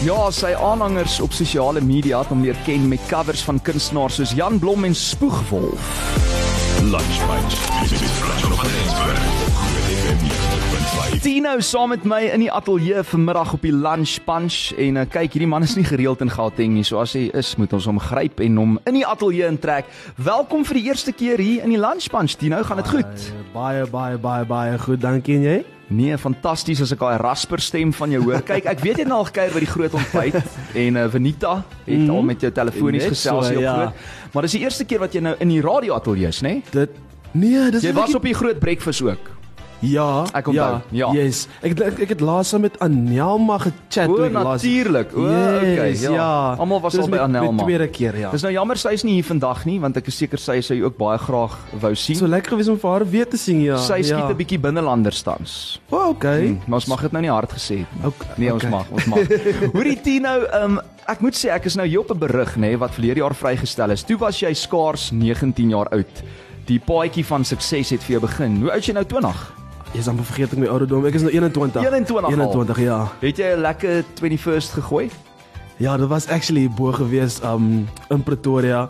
Ja, 0.00 0.30
sy 0.32 0.54
aanhangers 0.56 1.18
op 1.20 1.34
sosiale 1.36 1.80
media 1.84 2.22
het 2.22 2.30
hom 2.32 2.40
leer 2.40 2.56
ken 2.64 2.86
met 2.88 3.04
covers 3.10 3.42
van 3.44 3.60
kunstenaars 3.60 4.16
soos 4.16 4.32
Jan 4.32 4.56
Blom 4.58 4.88
en 4.88 4.96
Spoegwolf. 4.96 5.92
Lunch 6.80 7.20
Bunch. 7.28 7.60
Dit 7.84 8.00
is 8.00 8.16
Frans 8.16 8.42
van 8.42 8.56
Rensburg. 8.64 9.49
Tino 11.18 11.58
saam 11.60 11.90
met 11.90 12.04
my 12.06 12.20
in 12.30 12.44
die 12.44 12.50
ateljee 12.52 13.02
vanmiddag 13.02 13.52
op 13.56 13.64
die 13.66 13.72
Lunch 13.74 14.20
Punch 14.24 14.70
en 14.78 15.00
uh, 15.00 15.02
kyk 15.10 15.34
hierdie 15.34 15.48
man 15.50 15.66
is 15.66 15.74
nie 15.74 15.84
gereeld 15.84 16.22
in 16.22 16.30
Gauteng 16.30 16.76
nie. 16.76 16.84
So 16.86 17.00
as 17.02 17.16
hy 17.18 17.26
is, 17.36 17.56
moet 17.58 17.74
ons 17.74 17.88
hom 17.90 17.98
gryp 18.00 18.38
en 18.44 18.60
hom 18.60 18.78
in 18.86 19.00
die 19.00 19.04
ateljee 19.06 19.48
intrek. 19.50 19.90
Welkom 20.22 20.62
vir 20.68 20.78
die 20.78 20.84
eerste 20.92 21.12
keer 21.16 21.42
hier 21.42 21.66
in 21.66 21.74
die 21.74 21.80
Lunch 21.82 22.06
Punch. 22.14 22.38
Tino, 22.38 22.62
gaan 22.62 22.78
dit 22.78 22.92
goed? 22.94 23.26
Baie 23.56 23.82
baie 23.90 24.22
baie 24.22 24.46
baie 24.48 24.78
goed. 24.86 25.02
Dankie 25.02 25.40
en 25.40 25.46
jy? 25.48 25.58
Nee, 25.90 26.14
fantasties 26.22 26.84
as 26.84 26.94
ek 26.94 27.02
daai 27.02 27.18
rasper 27.18 27.58
stem 27.64 27.90
van 27.98 28.14
jou 28.14 28.22
hoor. 28.28 28.46
Kyk, 28.46 28.70
ek 28.70 28.86
weet 28.86 29.02
jy 29.02 29.04
het 29.08 29.10
nou 29.10 29.18
al 29.24 29.28
gekuier 29.32 29.56
by 29.58 29.64
die 29.66 29.72
groot 29.72 29.98
ontbyt 29.98 30.40
en 30.86 31.02
uh, 31.02 31.08
Venita 31.10 31.56
het 31.58 31.90
mm 31.90 32.06
-hmm. 32.06 32.16
al 32.16 32.26
met 32.30 32.46
jou 32.46 32.52
telefonies 32.54 33.10
gesels 33.10 33.50
so, 33.50 33.50
hier 33.50 33.58
op 33.58 33.66
ja. 33.66 33.76
groot. 33.76 34.32
Maar 34.32 34.46
dis 34.46 34.58
die 34.60 34.62
eerste 34.62 34.86
keer 34.86 35.02
wat 35.02 35.12
jy 35.12 35.26
nou 35.26 35.34
in 35.42 35.48
die 35.48 35.60
radio 35.60 35.98
ateljee 35.98 36.30
is, 36.30 36.42
né? 36.46 36.60
Dit 36.70 36.90
Nee, 37.32 37.70
dis 37.70 37.82
Jy 37.82 37.92
was 37.92 38.06
die- 38.06 38.16
op 38.16 38.22
die 38.22 38.34
groot 38.34 38.58
breakfast 38.58 39.02
ook. 39.02 39.39
Ja, 39.80 40.24
Ek 40.36 40.48
onthou, 40.48 40.80
ja. 40.92 41.08
Yes. 41.16 41.46
Ek 41.64 41.72
ek, 41.80 41.98
ek 42.04 42.08
het 42.12 42.20
laas 42.20 42.52
met 42.60 42.74
Anelma 42.84 43.56
gechat 43.58 44.08
O, 44.12 44.18
ek 44.26 44.32
laas- 44.32 44.62
natuurlik. 44.62 45.14
O, 45.16 45.24
Yes, 45.24 45.62
okay, 45.62 45.92
ja. 46.02 46.10
ja. 46.12 46.54
Almal 46.60 46.80
was 46.80 46.92
Dis 46.92 47.00
al 47.00 47.06
by 47.08 47.16
met- 47.16 47.20
Anelma. 47.20 47.52
Met 47.52 47.64
tweede 47.64 47.88
keer, 47.88 48.16
ja. 48.18 48.30
Dis 48.30 48.42
nou 48.42 48.52
jammer 48.52 48.76
sy 48.76 48.92
is 48.92 49.04
nie 49.04 49.14
hier 49.14 49.24
vandag 49.24 49.64
nie 49.64 49.78
want 49.80 49.96
ek 49.96 50.06
is 50.06 50.16
seker 50.18 50.38
sy 50.38 50.60
sou 50.60 50.76
ook 50.84 50.96
baie 50.98 51.18
graag 51.18 51.56
wou 51.80 51.94
sien. 51.94 52.16
so 52.16 52.26
lekker 52.26 52.50
gewees 52.52 52.68
om 52.68 52.76
vir 52.78 52.90
haar 52.90 53.06
weer 53.10 53.26
te 53.28 53.36
sien, 53.36 53.60
ja. 53.62 53.76
sy 53.78 54.02
skiet 54.02 54.08
ja. 54.18 54.28
'n 54.28 54.36
bietjie 54.36 54.58
binnelanders 54.60 55.22
tans. 55.22 55.80
Oh, 55.90 56.08
okay. 56.10 56.46
Hmm, 56.48 56.60
maar 56.66 56.76
ons 56.76 56.86
mag 56.86 57.00
dit 57.00 57.12
nou 57.12 57.22
nie 57.22 57.30
hard 57.30 57.50
gesê 57.52 57.76
nie. 57.78 57.86
Okay, 58.04 58.28
Nee, 58.36 58.52
ons 58.52 58.62
okay. 58.64 58.70
mag, 58.70 58.86
ons 58.90 59.04
mag. 59.06 59.18
Hoorie 59.74 60.00
Tino, 60.02 60.44
um, 60.62 60.80
ek 61.08 61.20
moet 61.20 61.34
sê 61.34 61.48
ek 61.50 61.64
is 61.66 61.76
nou 61.76 61.86
hier 61.86 62.00
op 62.00 62.10
'n 62.10 62.18
berig 62.18 62.56
nê 62.56 62.76
wat 62.78 62.90
verlede 62.92 63.20
jaar 63.20 63.34
vrygestel 63.34 63.90
is. 63.90 64.02
Toe 64.04 64.18
was 64.18 64.38
jy 64.40 64.52
skaars 64.52 65.10
19 65.12 65.70
jaar 65.70 65.88
oud. 65.88 66.22
Die 66.66 66.78
paadjie 66.78 67.24
van 67.24 67.44
sukses 67.44 67.90
het 67.90 68.02
vir 68.04 68.18
jou 68.18 68.20
begin. 68.20 68.60
Hoe 68.60 68.70
oud 68.70 68.78
is 68.80 68.86
jy 68.86 68.92
nou 68.94 69.04
20? 69.04 69.58
Jy's 69.90 70.06
amper 70.06 70.24
vergeet 70.28 70.52
ek 70.54 70.60
my 70.62 70.68
ouderdom. 70.70 71.06
Ek 71.08 71.16
is 71.18 71.24
nou 71.26 71.32
21. 71.34 71.82
21 71.82 72.28
al. 72.28 72.34
21, 72.36 72.80
ja. 72.84 72.98
Het 73.20 73.40
jy 73.42 73.48
'n 73.56 73.60
lekker 73.60 74.04
21st 74.20 74.78
gegooi? 74.78 75.10
Ja, 75.78 75.96
dit 75.96 76.06
was 76.06 76.28
actually 76.28 76.68
bo 76.68 76.92
gewees 76.92 77.40
um 77.42 77.88
in 78.10 78.22
Pretoria. 78.22 78.88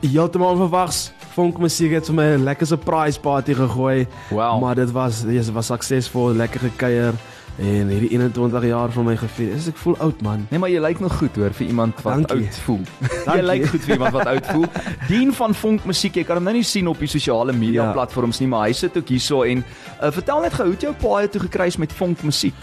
Heeltemal 0.00 0.56
onverwags. 0.56 1.12
Funk 1.34 1.58
musiek 1.58 1.92
het 1.92 2.06
vir 2.06 2.14
my 2.14 2.24
'n 2.34 2.44
lekker 2.44 2.66
surprise 2.66 3.20
party 3.20 3.54
gegooi. 3.54 4.06
Wow. 4.30 4.60
Maar 4.60 4.74
dit 4.74 4.90
was 4.90 5.22
dit 5.22 5.52
was 5.52 5.66
suksesvol, 5.66 6.34
lekker 6.34 6.60
gekuier 6.60 7.14
en 7.58 7.88
hierdie 7.90 8.08
21 8.14 8.64
jaar 8.68 8.92
van 8.94 9.04
my 9.04 9.16
gevier. 9.18 9.52
Is 9.56 9.66
ek 9.68 9.76
voel 9.76 9.96
oud 9.98 10.20
man. 10.22 10.46
Nee, 10.50 10.58
maar 10.62 10.70
jy 10.70 10.78
lyk 10.80 11.00
nog 11.02 11.16
goed 11.18 11.36
hoor 11.36 11.50
vir 11.52 11.66
iemand 11.66 12.02
wat 12.02 12.14
Dankie. 12.28 12.46
oud 12.46 12.58
voel. 12.66 12.82
jy 13.08 13.24
Dankie. 13.24 13.42
lyk 13.48 13.66
goed 13.66 13.80
vir 13.86 13.94
iemand 13.96 14.12
wat 14.14 14.26
oud 14.26 14.46
voel. 14.46 14.66
Dien 15.08 15.32
van 15.34 15.54
Vonk 15.54 15.84
Musiek, 15.84 16.14
jy 16.14 16.24
kan 16.24 16.36
hom 16.38 16.44
nou 16.44 16.54
nie 16.54 16.62
sien 16.64 16.86
op 16.86 16.98
die 16.98 17.08
sosiale 17.10 17.52
media 17.52 17.82
Ja. 17.88 17.92
platforms 17.92 18.38
nie, 18.40 18.48
maar 18.48 18.66
hy 18.68 18.72
sit 18.72 18.96
ook 18.96 19.08
hierso 19.08 19.42
en 19.42 19.64
uh, 20.02 20.10
vertel 20.10 20.40
net 20.40 20.54
gou 20.54 20.64
hoe 20.68 20.74
het 20.74 20.82
jou 20.86 20.94
paai 20.94 21.28
toe 21.28 21.40
gekruis 21.40 21.76
met 21.76 21.92
Vonk 21.92 22.22
Musiek? 22.22 22.54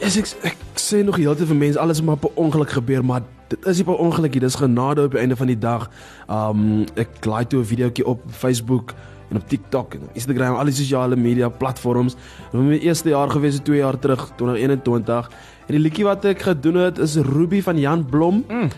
Yes, 0.00 0.16
ek 0.16 0.54
ek 0.54 0.56
sê 0.80 1.02
nog 1.04 1.16
heeltyd 1.20 1.46
vir 1.50 1.56
mense 1.60 1.78
alles 1.78 2.00
maar 2.00 2.16
per 2.16 2.30
ongeluk 2.40 2.70
gebeur, 2.72 3.04
maar 3.04 3.20
dit 3.52 3.66
is 3.66 3.76
nie 3.76 3.84
per 3.84 3.98
ongeluk 4.00 4.32
nie, 4.32 4.40
dis 4.40 4.54
genade 4.56 5.04
op 5.04 5.12
die 5.12 5.20
einde 5.20 5.36
van 5.36 5.46
die 5.52 5.58
dag. 5.58 5.90
Um 6.30 6.86
ek 6.96 7.20
laai 7.28 7.44
toe 7.44 7.60
'n 7.60 7.68
videoetjie 7.68 8.06
op 8.06 8.22
Facebook 8.32 8.94
en 9.30 9.36
op 9.36 9.48
TikTok 9.48 9.94
en 9.94 10.08
Instagram, 10.12 10.54
al 10.58 10.64
die 10.70 10.74
sosiale 10.74 11.16
media 11.16 11.48
platforms. 11.48 12.16
In 12.52 12.68
my 12.68 12.78
eerste 12.82 13.08
jaar 13.12 13.30
gewees, 13.30 13.60
2 13.62 13.78
jaar 13.78 13.98
terug, 13.98 14.30
2021. 14.36 15.30
En 15.66 15.74
die 15.76 15.82
liedjie 15.82 16.04
wat 16.04 16.24
ek 16.24 16.42
gedoen 16.42 16.74
het 16.74 16.98
is 16.98 17.16
Ruby 17.16 17.62
van 17.62 17.78
Jan 17.78 18.04
Blom. 18.10 18.44
Mm. 18.48 18.70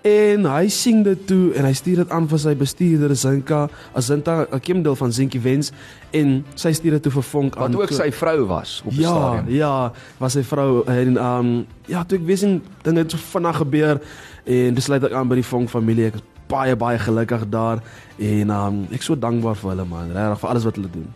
En 0.00 0.46
hy 0.48 0.68
sing 0.72 1.02
dit 1.04 1.26
toe 1.28 1.50
en 1.60 1.66
hy 1.68 1.74
stuur 1.76 1.96
dit 2.00 2.12
aan 2.16 2.24
vir 2.30 2.40
sy 2.40 2.54
bestuurder 2.56 3.12
Zinka, 3.20 3.66
Azinta, 3.92 4.46
'n 4.50 4.60
kindel 4.60 4.96
van 4.96 5.12
Zinkie 5.12 5.40
Wens 5.40 5.72
en 6.10 6.44
sy 6.54 6.72
stuur 6.72 6.90
dit 6.96 7.02
toe 7.02 7.12
vir 7.12 7.22
Vonk 7.22 7.56
aan. 7.56 7.72
Wat 7.72 7.82
ook 7.82 7.92
sy 7.92 8.10
vrou 8.10 8.46
was 8.46 8.80
op 8.84 8.92
die 8.92 9.00
Ja, 9.02 9.08
stadion. 9.12 9.54
ja, 9.54 9.92
was 10.18 10.32
sy 10.32 10.42
vrou 10.42 10.84
en 10.86 11.16
um 11.22 11.66
ja, 11.86 12.04
toe 12.04 12.18
ek 12.18 12.24
weet 12.24 12.38
sien 12.38 12.62
dinge 12.82 12.98
het 12.98 13.10
so 13.10 13.18
vinnig 13.18 13.56
gebeur 13.56 14.00
en 14.46 14.74
besluit 14.74 15.04
ek 15.04 15.12
aan 15.12 15.28
by 15.28 15.34
die 15.34 15.44
Vonk 15.44 15.68
familie. 15.68 16.06
Ek 16.06 16.14
is 16.14 16.22
baie 16.50 16.76
baie 16.76 16.98
gelukkig 16.98 17.48
daar 17.52 17.82
en 18.18 18.54
um 18.54 18.86
ek 18.94 19.06
so 19.06 19.16
dankbaar 19.16 19.58
vir 19.62 19.70
hulle 19.74 19.88
man, 19.88 20.14
regtig 20.14 20.42
vir 20.42 20.50
alles 20.50 20.66
wat 20.68 20.80
hulle 20.80 20.92
doen. 20.92 21.10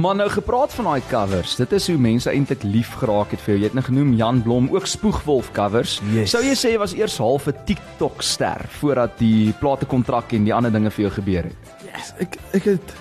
Maar 0.00 0.16
nou 0.16 0.28
gepraat 0.32 0.72
van 0.72 0.84
daai 0.84 1.02
covers, 1.10 1.56
dit 1.56 1.72
is 1.76 1.86
hoe 1.90 1.98
mense 2.00 2.30
eintlik 2.30 2.62
lief 2.62 2.92
geraak 3.02 3.34
het 3.34 3.42
vir 3.44 3.52
jou. 3.52 3.58
Jy 3.58 3.68
het 3.68 3.76
nou 3.76 3.84
genoem 3.84 4.14
Jan 4.16 4.38
Blom, 4.42 4.70
ook 4.72 4.86
Spoegwolf 4.88 5.50
covers. 5.52 5.98
Yes. 6.14 6.32
Sou 6.32 6.40
jy 6.44 6.54
sê 6.56 6.72
jy 6.72 6.78
was 6.80 6.94
eers 6.96 7.18
half 7.20 7.48
'n 7.48 7.64
TikTok 7.66 8.22
ster 8.22 8.64
voordat 8.80 9.18
die 9.18 9.52
platekontrak 9.60 10.32
en 10.32 10.44
die 10.44 10.54
ander 10.54 10.72
dinge 10.72 10.90
vir 10.90 11.04
jou 11.04 11.12
gebeur 11.20 11.44
het? 11.50 11.56
Yes, 11.84 12.14
ek 12.18 12.38
ek 12.52 12.64
het 12.64 12.94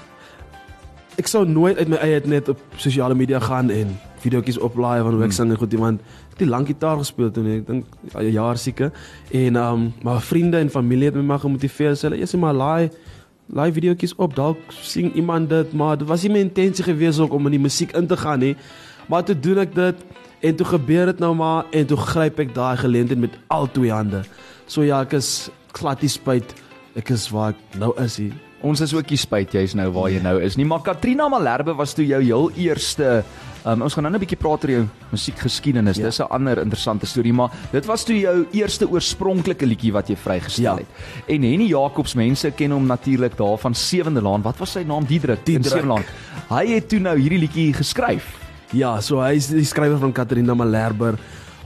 ek 1.20 1.28
sou 1.28 1.46
nooit 1.46 1.78
uit 1.78 1.88
my 1.88 1.98
eie 1.98 2.22
net 2.26 2.50
op 2.50 2.60
sosiale 2.78 3.16
media 3.16 3.40
gaan 3.40 3.70
en 3.70 4.00
videoetjies 4.24 4.60
oplaai 4.60 5.02
van 5.04 5.14
hoe 5.14 5.24
ek 5.24 5.32
sing 5.32 5.52
en 5.52 5.58
goed 5.58 5.74
iemand 5.74 6.02
nie 6.40 6.50
lank 6.50 6.68
gitaar 6.68 6.98
gespeel 6.98 7.32
toe. 7.32 7.44
Ek 7.58 7.68
dink 7.68 7.86
ja, 8.14 8.20
'n 8.20 8.32
jaar 8.32 8.58
seker. 8.58 8.92
En 9.32 9.56
um 9.56 9.94
maar 10.04 10.22
vriende 10.22 10.58
en 10.58 10.70
familie 10.70 11.06
het 11.06 11.16
my 11.16 11.22
maar 11.22 11.40
gemotiveer. 11.40 11.96
Sê 11.96 12.10
hulle, 12.10 12.18
"Eers 12.18 12.36
maar 12.36 12.54
laai 12.54 12.90
laai 13.54 13.72
videoetjies 13.74 14.16
op. 14.16 14.36
Dalk 14.36 14.58
sing 14.82 15.14
iemand 15.14 15.50
dit, 15.50 15.74
maar 15.74 15.98
dit 15.98 16.08
was 16.08 16.24
nie 16.26 16.32
my 16.32 16.44
intensie 16.46 16.86
gewees 16.86 17.20
ook 17.20 17.34
om 17.34 17.50
in 17.50 17.58
die 17.58 17.66
musiek 17.66 17.96
in 17.98 18.08
te 18.08 18.18
gaan 18.18 18.40
nie. 18.40 18.56
Maar 19.10 19.24
toe 19.26 19.36
doen 19.36 19.64
ek 19.66 19.76
dit 19.76 19.96
en 20.40 20.56
toe 20.56 20.66
gebeur 20.66 21.06
dit 21.06 21.20
nou 21.20 21.34
maar 21.36 21.66
en 21.76 21.86
toe 21.90 21.98
gryp 21.98 22.40
ek 22.40 22.54
daai 22.56 22.78
geleentheid 22.78 23.20
met 23.20 23.38
al 23.48 23.68
twee 23.72 23.92
hande. 23.92 24.24
So 24.68 24.86
ja, 24.86 25.02
ek 25.02 25.18
is 25.18 25.50
glad 25.74 26.02
nie 26.06 26.12
spyt. 26.12 26.54
Ek 27.00 27.10
is 27.10 27.30
waar 27.34 27.56
ek 27.56 27.80
nou 27.82 27.92
is 28.02 28.20
hier. 28.22 28.38
Ons 28.66 28.82
is 28.84 28.94
ook 28.94 29.10
nie 29.10 29.20
spyt 29.20 29.54
jy's 29.56 29.74
nou 29.78 29.88
waar 29.96 30.10
jy 30.12 30.20
nou 30.22 30.36
is 30.44 30.58
nie, 30.60 30.68
maar 30.68 30.84
Katrina 30.84 31.30
Malherbe 31.32 31.74
was 31.80 31.94
toe 31.96 32.04
jou 32.06 32.20
heel 32.22 32.50
eerste 32.60 33.22
um, 33.66 33.82
ons 33.82 33.94
gaan 33.94 34.04
nou 34.04 34.14
'n 34.14 34.20
bietjie 34.20 34.38
praat 34.38 34.64
oor 34.64 34.72
jou 34.72 34.86
musiekgeskiedenis. 35.12 35.98
Ja. 35.98 36.04
Dis 36.06 36.20
'n 36.20 36.28
ander 36.30 36.58
interessante 36.58 37.06
storie, 37.06 37.34
maar 37.34 37.50
dit 37.72 37.86
was 37.86 38.04
toe 38.04 38.20
jou 38.20 38.46
eerste 38.52 38.88
oorspronklike 38.90 39.66
liedjie 39.66 39.92
wat 39.94 40.08
jy 40.08 40.16
vrygestel 40.16 40.64
Ja. 40.64 40.76
het. 40.76 40.86
En 41.28 41.42
Henny 41.44 41.66
Jacobs, 41.68 42.14
mense 42.16 42.52
ken 42.52 42.72
hom 42.72 42.86
natuurlik 42.86 43.38
daar 43.38 43.58
van 43.58 43.74
Sewende 43.76 44.22
Laan. 44.22 44.42
Wat 44.42 44.58
was 44.58 44.72
sy 44.72 44.84
naam? 44.84 45.06
Diedrik. 45.06 45.38
in 45.38 45.44
Diederik. 45.44 45.72
Sewende 45.72 45.88
Laan. 45.94 46.04
Hy 46.60 46.74
het 46.74 46.90
toe 46.90 47.00
nou 47.00 47.18
hierdie 47.20 47.40
liedjie 47.40 47.74
geskryf. 47.74 48.38
Ja, 48.72 49.02
so 49.02 49.20
hy 49.22 49.36
is 49.36 49.48
die 49.48 49.64
skrywer 49.66 49.98
van 49.98 50.12
Katarina 50.12 50.54
Malherber, 50.54 51.18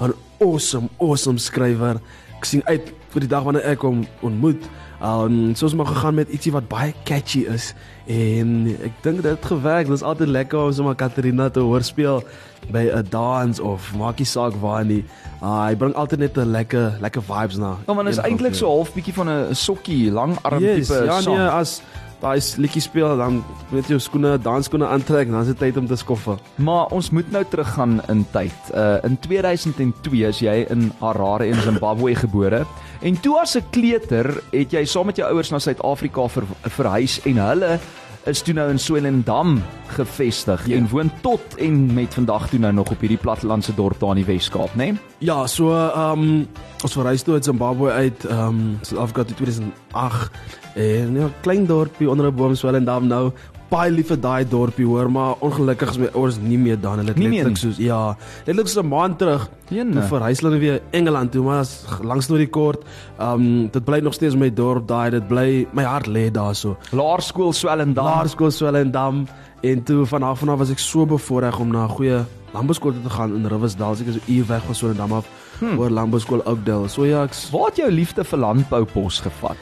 'n 0.02 0.14
awesome, 0.40 0.90
awesome 1.00 1.38
skrywer. 1.38 2.00
Ek 2.38 2.46
sien 2.46 2.62
uit 2.66 2.94
vir 3.10 3.20
die 3.20 3.28
dag 3.30 3.44
wanneer 3.44 3.64
ek 3.66 3.82
hom 3.82 4.06
ontmoet. 4.22 4.64
Um 5.04 5.52
soos 5.56 5.74
maar 5.76 5.90
gegaan 5.92 6.16
met 6.16 6.30
ietsie 6.32 6.52
wat 6.56 6.70
baie 6.72 6.94
catchy 7.04 7.44
is 7.52 7.74
en 8.08 8.70
ek 8.72 9.02
dink 9.04 9.20
dit 9.20 9.28
het 9.28 9.46
gewerk. 9.46 9.88
Dit 9.88 9.98
is 10.00 10.04
altyd 10.04 10.32
lekker 10.32 10.60
om 10.60 10.72
sommer 10.72 10.96
Katarina 10.96 11.50
te 11.50 11.60
hoor 11.60 11.84
speel 11.84 12.24
by 12.72 12.88
'n 12.88 13.08
dans 13.12 13.60
of 13.60 13.94
maak 14.00 14.18
nie 14.18 14.26
saak 14.26 14.56
waar 14.62 14.86
nie. 14.86 15.04
Uh, 15.44 15.68
hy 15.68 15.76
bring 15.76 15.94
altyd 15.96 16.20
net 16.20 16.38
'n 16.38 16.52
lekker 16.52 16.98
lekker 17.02 17.22
vibes 17.22 17.58
na. 17.58 17.76
Ja, 17.88 17.94
dit 17.94 18.14
is 18.14 18.24
eintlik 18.24 18.56
so 18.56 18.68
half 18.68 18.94
bietjie 18.94 19.14
van 19.14 19.30
'n 19.30 19.56
sokkie, 19.56 20.12
lang 20.12 20.38
arm 20.42 20.64
yes, 20.64 20.88
tipe 20.88 21.06
ja, 21.06 21.22
sang. 21.22 21.36
nee, 21.36 21.48
as 21.48 21.82
daai 22.24 22.40
liedjie 22.64 22.82
speel 22.84 23.18
dan 23.20 23.42
weet 23.72 23.90
jy 23.90 23.98
jou 23.98 24.04
skoene, 24.04 24.38
dansskoene 24.42 24.88
aantrek, 24.88 25.32
dan 25.32 25.44
is 25.44 25.52
dit 25.52 25.60
tyd 25.66 25.78
om 25.82 25.88
te 25.90 25.98
skoffe. 26.00 26.38
Maar 26.64 26.94
ons 26.96 27.10
moet 27.16 27.30
nou 27.34 27.44
teruggaan 27.50 28.00
in 28.12 28.24
tyd. 28.34 28.72
Uh 28.72 28.98
in 29.04 29.18
2002 29.20 30.24
is 30.30 30.40
jy 30.44 30.56
in 30.74 30.92
Harare 31.02 31.50
in 31.52 31.60
Zimbabwe 31.66 32.16
gebore. 32.16 32.64
En 33.02 33.20
toe 33.20 33.40
as 33.42 33.58
'n 33.58 33.66
kleuter 33.72 34.44
het 34.52 34.72
jy 34.72 34.86
saam 34.86 35.06
met 35.06 35.18
jou 35.18 35.28
ouers 35.28 35.52
na 35.52 35.60
Suid-Afrika 35.60 36.28
ver, 36.28 36.44
verhuis 36.62 37.20
en 37.26 37.38
hulle 37.38 37.80
is 38.26 38.42
toe 38.42 38.54
nou 38.56 38.70
in 38.72 38.80
Swellendam 38.80 39.58
gevestig 39.96 40.68
Ja. 40.68 40.78
en 40.78 40.88
woon 40.90 41.12
tot 41.22 41.56
en 41.60 41.94
met 41.94 42.14
vandag 42.14 42.50
toe 42.50 42.60
nou 42.60 42.74
nog 42.74 42.92
op 42.92 43.00
hierdie 43.00 43.18
plattelandse 43.18 43.74
dorp 43.76 44.00
daar 44.00 44.10
in 44.10 44.24
die 44.24 44.26
Wes-Kaap, 44.26 44.76
né? 44.76 44.76
Nee? 44.76 45.00
Ja, 45.18 45.48
so 45.48 45.72
ehm 45.72 46.20
um, 46.20 46.48
ons 46.84 46.94
verhuis 46.94 47.22
toe 47.24 47.34
uit 47.34 47.44
Zimbabwe 47.44 47.92
uit 47.92 48.26
ehm 48.26 48.48
um, 48.48 48.78
Suid-Afrika 48.82 49.24
toe 49.24 49.36
2008 49.36 50.32
en 50.76 51.16
ja, 51.16 51.30
klein 51.42 51.66
dorpie 51.66 52.10
onder 52.10 52.26
'n 52.32 52.36
boom 52.36 52.56
Swellendam 52.56 53.08
nou. 53.08 53.32
Baie 53.74 53.90
lief 53.90 54.12
vir 54.12 54.20
daai 54.22 54.44
dorpie 54.46 54.86
hoor, 54.86 55.08
maar 55.10 55.40
ongelukkig 55.42 55.90
is 55.96 55.98
my 55.98 56.10
ouers 56.14 56.36
nie 56.38 56.60
meer 56.62 56.78
dan. 56.78 57.00
Hulle 57.02 57.10
het 57.10 57.18
Nie 57.18 57.30
meer 57.32 57.48
letterlik 57.48 57.58
soos 57.58 57.80
ja, 57.82 58.16
letterlik 58.46 58.70
so 58.70 58.82
'n 58.82 58.88
maand 58.88 59.18
terug 59.18 59.50
Jene. 59.70 59.94
toe 59.94 60.04
verhuis 60.12 60.42
hulle 60.42 60.60
weer 60.60 60.82
Engeland 60.92 61.32
toe, 61.32 61.44
maar 61.44 61.60
as 61.60 61.86
langs 62.02 62.26
storie 62.26 62.48
kort, 62.48 62.84
ehm 63.18 63.42
um, 63.42 63.70
dit 63.72 63.84
bly 63.84 64.00
nog 64.00 64.14
steeds 64.14 64.36
my 64.36 64.50
dorp 64.54 64.88
daai, 64.88 65.10
dit 65.10 65.28
bly 65.28 65.68
my 65.74 65.84
hart 65.84 66.08
lê 66.08 66.30
daarso. 66.32 66.78
Laerskool 66.92 67.54
Swellendam. 67.54 68.06
Laerskool 68.06 68.52
Swellendam 68.52 69.28
en 69.62 69.84
toe 69.84 70.06
van 70.06 70.24
af 70.24 70.40
vanaf 70.40 70.58
was 70.58 70.70
ek 70.70 70.80
so 70.80 71.06
bevoorreg 71.06 71.60
om 71.60 71.72
na 71.72 71.86
'n 71.86 71.90
goeie 71.90 72.26
landbouskool 72.54 72.92
toe 72.92 73.02
te 73.02 73.10
gaan 73.10 73.36
in 73.36 73.48
Riversdal. 73.48 73.92
Ek 73.92 74.08
is 74.08 74.14
so 74.14 74.22
uur 74.28 74.46
weg 74.48 74.64
van 74.64 74.76
Swellendam 74.76 75.12
af 75.12 75.26
hmm. 75.60 75.80
oor 75.80 75.90
landbouskool 75.90 76.46
Oakdale. 76.46 76.88
So 76.88 77.06
ja, 77.06 77.24
ek 77.24 77.34
Waar 77.52 77.66
het 77.66 77.78
jou 77.78 77.92
liefde 77.92 78.24
vir 78.24 78.40
landbou 78.40 78.86
pos 78.86 79.20
gevat? 79.20 79.58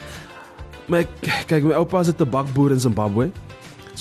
my 0.88 1.06
kyk 1.48 1.64
my 1.64 1.74
oupa 1.78 2.00
is 2.00 2.08
'n 2.08 2.16
tabakboer 2.16 2.72
in 2.72 2.80
Zimbabwe. 2.80 3.30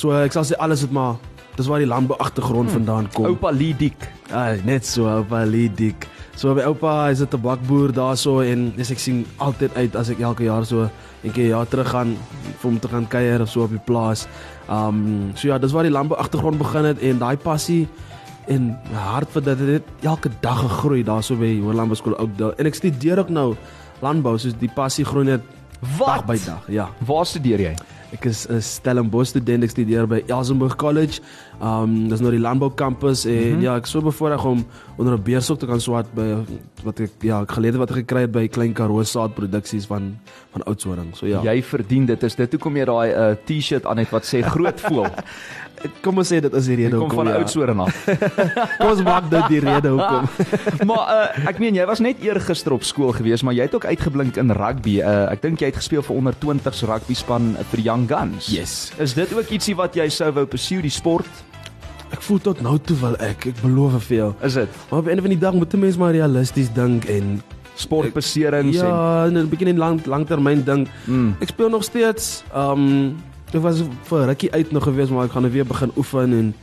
So 0.02 0.16
ek 0.18 0.34
sal 0.34 0.48
sê 0.50 0.58
alles 0.58 0.82
het 0.82 0.94
maar 0.96 1.20
dis 1.54 1.68
waar 1.70 1.84
die 1.84 1.90
landbou 1.90 2.18
agtergrond 2.24 2.72
hmm. 2.72 2.80
vandaan 2.80 3.10
kom. 3.14 3.28
Oupa 3.30 3.52
Lee 3.54 3.76
Dik. 3.78 4.08
Ai, 4.34 4.58
net 4.66 4.88
so 4.88 5.06
oupa 5.06 5.44
Lee 5.46 5.70
Dik. 5.70 6.08
So 6.40 6.56
by 6.58 6.66
oupa 6.66 7.12
is 7.14 7.22
'n 7.22 7.30
tabakboer 7.30 7.94
daarso 7.94 8.40
en 8.42 8.72
dis 8.76 8.90
ek 8.90 9.00
sien 9.00 9.26
altyd 9.38 9.76
uit 9.78 9.96
as 9.96 10.10
ek 10.10 10.24
elke 10.26 10.48
jaar 10.50 10.66
so 10.66 10.90
'n 11.24 11.32
keer 11.32 11.54
jaar 11.54 11.68
terug 11.68 11.92
gaan 11.94 12.18
vir 12.58 12.70
hom 12.70 12.80
te 12.80 12.88
gaan 12.88 13.06
kuier 13.08 13.42
of 13.42 13.50
so 13.50 13.62
op 13.64 13.70
die 13.70 13.86
plaas. 13.86 14.26
Um 14.70 15.32
so 15.36 15.48
ja, 15.48 15.60
dis 15.60 15.72
waar 15.72 15.84
die 15.84 15.94
landbou 15.94 16.18
agtergrond 16.18 16.58
begin 16.58 16.86
het 16.86 16.98
en 17.00 17.20
daai 17.20 17.38
passie 17.38 17.88
en 18.48 18.74
hart 18.94 19.30
vir 19.30 19.44
dit 19.44 19.60
het 19.60 19.86
elke 20.02 20.30
dag 20.42 20.62
gegroei 20.66 21.04
daarso 21.04 21.36
by 21.36 21.62
Hoër 21.62 21.76
Landbou 21.76 21.96
Skool 21.96 22.18
Oudtshoorn. 22.18 22.58
En 22.58 22.66
ek 22.66 22.76
studeer 22.76 23.20
ook 23.20 23.30
nou 23.30 23.56
landbou, 24.02 24.38
soos 24.38 24.58
die 24.58 24.72
passie 24.74 25.06
groei 25.06 25.26
net 25.26 25.42
dag 25.98 26.26
by 26.26 26.38
dag. 26.46 26.66
Ja. 26.68 26.90
Waar 27.06 27.26
studeer 27.26 27.60
jy? 27.60 27.76
Ek 28.12 28.26
is 28.26 28.46
'n 28.48 28.60
Stellenbosch 28.60 29.30
student, 29.32 29.64
ek 29.64 29.72
studeer 29.72 30.08
by 30.08 30.20
Elsenburg 30.28 30.76
College. 30.76 31.22
Um 31.64 32.10
dis 32.10 32.20
nou 32.20 32.32
die 32.32 32.42
landbou 32.42 32.70
kampus 32.76 33.26
en 33.26 33.32
mm 33.32 33.54
-hmm. 33.54 33.62
ja, 33.62 33.76
ek 33.78 33.86
sou 33.86 34.04
bevoorreg 34.04 34.46
om 34.46 34.66
onder 34.98 35.14
'n 35.14 35.24
beursok 35.24 35.60
te 35.60 35.66
kan 35.66 35.80
swat 35.80 36.14
by 36.14 36.44
wat 36.84 37.00
ek 37.00 37.12
ja, 37.22 37.42
ek 37.42 37.52
gelede 37.52 37.78
wat 37.78 37.90
ek 37.92 37.96
gekry 38.04 38.22
het 38.22 38.32
by 38.32 38.48
Klein 38.48 38.74
Karoo 38.74 39.04
saadproduksies 39.04 39.86
van 39.86 40.18
van 40.52 40.64
Oudtshoorn. 40.64 41.14
So 41.14 41.26
ja. 41.26 41.42
Jy 41.42 41.64
verdien 41.64 42.06
dit. 42.06 42.24
Is 42.24 42.36
dit 42.36 42.52
hoekom 42.52 42.76
jy 42.76 42.86
daai 42.86 43.10
'n 43.14 43.32
uh, 43.32 43.36
T-shirt 43.46 43.86
aan 43.86 43.98
het 43.98 44.10
wat 44.10 44.26
sê 44.26 44.42
groot 44.42 44.80
voel? 44.82 45.08
kom 46.02 46.18
ons 46.22 46.32
sê 46.32 46.40
dit 46.44 46.54
is 46.54 46.70
die 46.72 46.78
rede 46.80 46.96
hoekom. 46.96 47.10
Kom 47.10 47.22
van 47.24 47.32
ja. 47.32 47.40
Oudtshoorn 47.42 47.84
af. 47.86 48.00
kom 48.80 48.90
ons 48.92 49.04
maak 49.06 49.30
dit 49.32 49.48
die 49.56 49.62
rede 49.64 49.94
hoekom. 49.94 50.28
maar 50.90 51.14
uh, 51.14 51.50
ek 51.52 51.62
meen 51.64 51.78
jy 51.78 51.86
was 51.90 52.02
net 52.04 52.22
eergister 52.24 52.76
op 52.76 52.84
skool 52.88 53.14
gewees, 53.18 53.44
maar 53.46 53.58
jy 53.58 53.68
het 53.70 53.78
ook 53.78 53.86
uitgeblink 53.86 54.40
in 54.42 54.54
rugby. 54.58 54.98
Uh, 55.02 55.30
ek 55.34 55.46
dink 55.46 55.62
jy 55.62 55.72
het 55.72 55.80
gespeel 55.80 56.06
vir 56.06 56.18
onder 56.18 56.38
20s 56.42 56.84
rugby 56.90 57.18
span 57.18 57.54
vir 57.72 57.86
Young 57.86 58.08
Guns. 58.10 58.52
Yes. 58.52 58.92
Is 59.02 59.16
dit 59.18 59.34
ook 59.34 59.54
ietsie 59.54 59.78
wat 59.80 59.96
jy 59.98 60.10
sou 60.14 60.32
wou 60.36 60.46
pursue 60.50 60.84
die 60.84 60.94
sport? 60.94 61.30
Ek 62.12 62.20
voel 62.26 62.42
tot 62.44 62.60
nou 62.64 62.76
toe 62.84 62.98
wel 63.00 63.16
ek, 63.24 63.48
ek 63.54 63.64
beloof 63.64 64.02
vir 64.10 64.18
jou. 64.18 64.30
Is 64.44 64.60
dit? 64.60 64.80
Maar 64.90 65.00
op 65.00 65.08
'n 65.08 65.22
van 65.22 65.34
die 65.34 65.40
dag 65.40 65.54
moet 65.54 65.74
'n 65.74 65.80
mens 65.80 65.98
maar 65.98 66.12
realisties 66.12 66.70
dink 66.74 67.06
en 67.06 67.42
sportbeserings 67.76 68.76
ja, 68.76 69.26
en 69.26 69.38
'n 69.38 69.50
bietjie 69.50 69.68
in 69.68 69.78
lang 69.78 70.06
langtermyn 70.06 70.64
dink. 70.64 70.88
Mm. 71.06 71.36
Ek 71.40 71.48
speel 71.48 71.70
nog 71.70 71.84
steeds. 71.84 72.44
Um 72.54 73.16
ek 73.54 73.62
was 73.62 73.82
vir 74.10 74.26
rukkie 74.32 74.52
uit 74.52 74.72
nog 74.72 74.84
gewees, 74.84 75.10
maar 75.10 75.26
ek 75.26 75.32
gaan 75.32 75.44
nou 75.44 75.52
weer 75.54 75.66
begin 75.68 75.92
oefen 75.98 76.34
en 76.34 76.54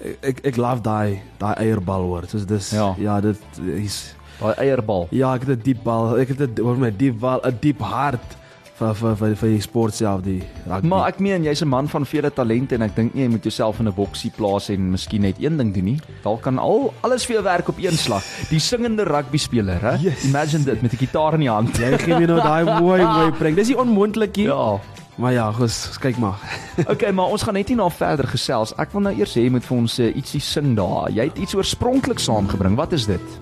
ek 0.00 0.16
ek, 0.22 0.44
ek 0.52 0.56
love 0.56 0.82
daai 0.82 1.20
daai 1.40 1.54
eierbal 1.66 2.02
hoor. 2.02 2.26
Soos 2.30 2.46
dis 2.46 2.70
ja, 2.70 2.94
ja 2.98 3.20
dit 3.20 3.60
is 3.76 4.14
daai 4.40 4.54
eierbal. 4.68 5.08
Ja, 5.10 5.34
ek 5.34 5.46
het 5.46 5.58
'n 5.58 5.62
diep 5.62 5.82
bal. 5.84 6.18
Ek 6.18 6.28
het 6.28 6.40
'n 6.40 6.62
hoor 6.62 6.76
my 6.76 6.90
diep 6.90 7.20
bal, 7.20 7.40
'n 7.44 7.58
diep 7.60 7.80
hart 7.80 8.36
vir 8.76 8.92
vir 8.94 9.14
vir 9.16 9.34
vir 9.40 9.48
die 9.54 9.60
sport 9.64 9.94
self 9.94 10.22
die 10.22 10.42
rugby. 10.68 10.88
Maar 10.88 11.08
ek 11.08 11.20
meen 11.20 11.44
jy's 11.44 11.62
'n 11.62 11.68
man 11.68 11.88
van 11.88 12.04
vele 12.04 12.30
talente 12.30 12.74
en 12.74 12.82
ek 12.82 12.94
dink 12.94 13.14
nie 13.14 13.22
jy 13.24 13.28
moet 13.30 13.42
jouself 13.44 13.80
in 13.80 13.88
'n 13.88 13.94
boksie 13.94 14.30
plaas 14.36 14.68
en 14.70 14.90
miskien 14.90 15.22
net 15.22 15.36
een 15.40 15.56
ding 15.56 15.72
doen 15.74 15.84
nie. 15.84 16.00
Dalk 16.22 16.42
kan 16.42 16.58
al 16.58 16.92
alles 17.02 17.24
vir 17.24 17.36
jou 17.36 17.44
werk 17.44 17.68
op 17.68 17.78
een 17.78 17.96
slag. 17.96 18.22
Die 18.50 18.60
singende 18.60 19.04
rugby 19.04 19.38
speler, 19.38 19.80
hè? 19.80 19.96
Yes. 19.96 20.24
Imagine 20.24 20.64
dit 20.64 20.82
met 20.82 20.92
'n 20.92 20.96
gitaar 20.96 21.34
in 21.34 21.40
die 21.40 21.50
hand. 21.50 21.76
Jy 21.78 21.98
gee 21.98 22.14
my 22.18 22.26
nou 22.26 22.40
daai 22.40 22.64
mooi 22.80 23.02
mooi 23.02 23.30
bring. 23.40 23.56
Dis 23.56 23.68
nie 23.68 23.78
onmoontlik 23.78 24.36
nie. 24.36 24.46
Ja. 24.46 24.78
Maar 25.16 25.32
ja, 25.32 25.52
gous, 25.52 25.98
kyk 25.98 26.18
maar. 26.20 26.40
okay, 26.92 27.10
maar 27.10 27.32
ons 27.32 27.42
gaan 27.42 27.56
net 27.56 27.70
nie 27.72 27.78
nou 27.78 27.88
verder 27.92 28.28
gesels. 28.28 28.74
Ek 28.80 28.92
wil 28.92 29.06
nou 29.06 29.14
eers 29.16 29.36
hê 29.36 29.46
jy 29.46 29.52
moet 29.54 29.64
vir 29.64 29.76
ons 29.78 29.98
uh, 30.04 30.10
ietsie 30.12 30.42
sing 30.44 30.74
daar. 30.76 31.08
Jy 31.14 31.30
het 31.30 31.40
iets 31.40 31.56
oorspronklik 31.56 32.20
saamgebring. 32.20 32.76
Wat 32.76 32.92
is 32.92 33.08
dit? 33.08 33.38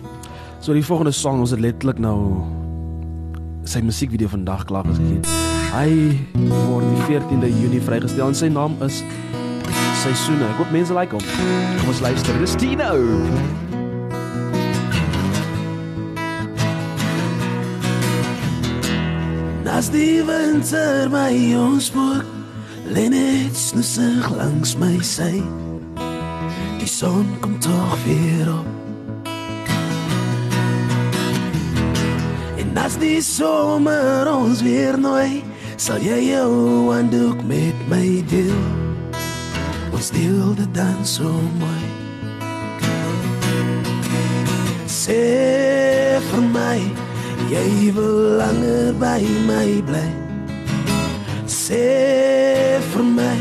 So 0.62 0.76
die 0.76 0.84
volgende 0.86 1.12
sang, 1.12 1.42
ons 1.42 1.52
het 1.52 1.60
letterlik 1.60 1.98
nou 1.98 2.18
sy 3.68 3.82
musiekvideo 3.82 4.30
vandag 4.30 4.64
klaar 4.70 4.86
gesien. 4.86 5.24
Hy 5.74 5.90
word 6.68 6.86
die 6.86 7.02
14de 7.08 7.50
Junie 7.50 7.82
vrygestel 7.82 8.30
en 8.30 8.38
sy 8.38 8.52
naam 8.52 8.78
is 8.86 9.02
Seisoene. 10.04 10.46
Ek 10.52 10.62
hoop 10.62 10.74
mense 10.74 10.94
like 10.94 11.16
hom. 11.16 11.28
Kom 11.80 11.94
ons 11.94 12.04
luister. 12.04 12.42
Dis 12.44 12.58
Tino. 12.60 13.63
Nas 19.74 19.90
die 19.90 20.22
winter 20.22 21.10
my 21.10 21.34
ons 21.58 21.90
spook 21.90 22.22
Lenet 22.94 23.58
snusig 23.58 24.30
langs 24.38 24.76
my 24.78 24.94
sy 25.02 25.42
Die 26.78 26.86
son 26.86 27.26
kom 27.42 27.58
tog 27.58 27.98
weer 28.06 28.54
op 28.54 28.74
As 32.84 32.98
die 33.00 33.22
somer 33.24 34.28
ons 34.28 34.60
weer 34.60 34.98
nooi, 35.00 35.40
sal 35.80 36.02
jy 36.04 36.18
jou 36.26 36.50
handdoek 36.92 37.40
met 37.48 37.78
my 37.88 38.20
deel. 38.28 38.60
Ons 39.96 40.10
deel 40.12 40.52
dit 40.58 40.68
dan 40.76 41.00
so 41.08 41.32
mooi. 41.56 41.86
Sê 44.84 45.24
vir 46.28 46.44
my, 46.52 46.76
jy 47.50 47.92
wil 47.96 48.38
langer 48.38 48.92
by 49.00 49.20
my 49.48 49.82
bly. 49.86 50.10
Sê 51.46 52.80
vir 52.92 53.04
my, 53.04 53.38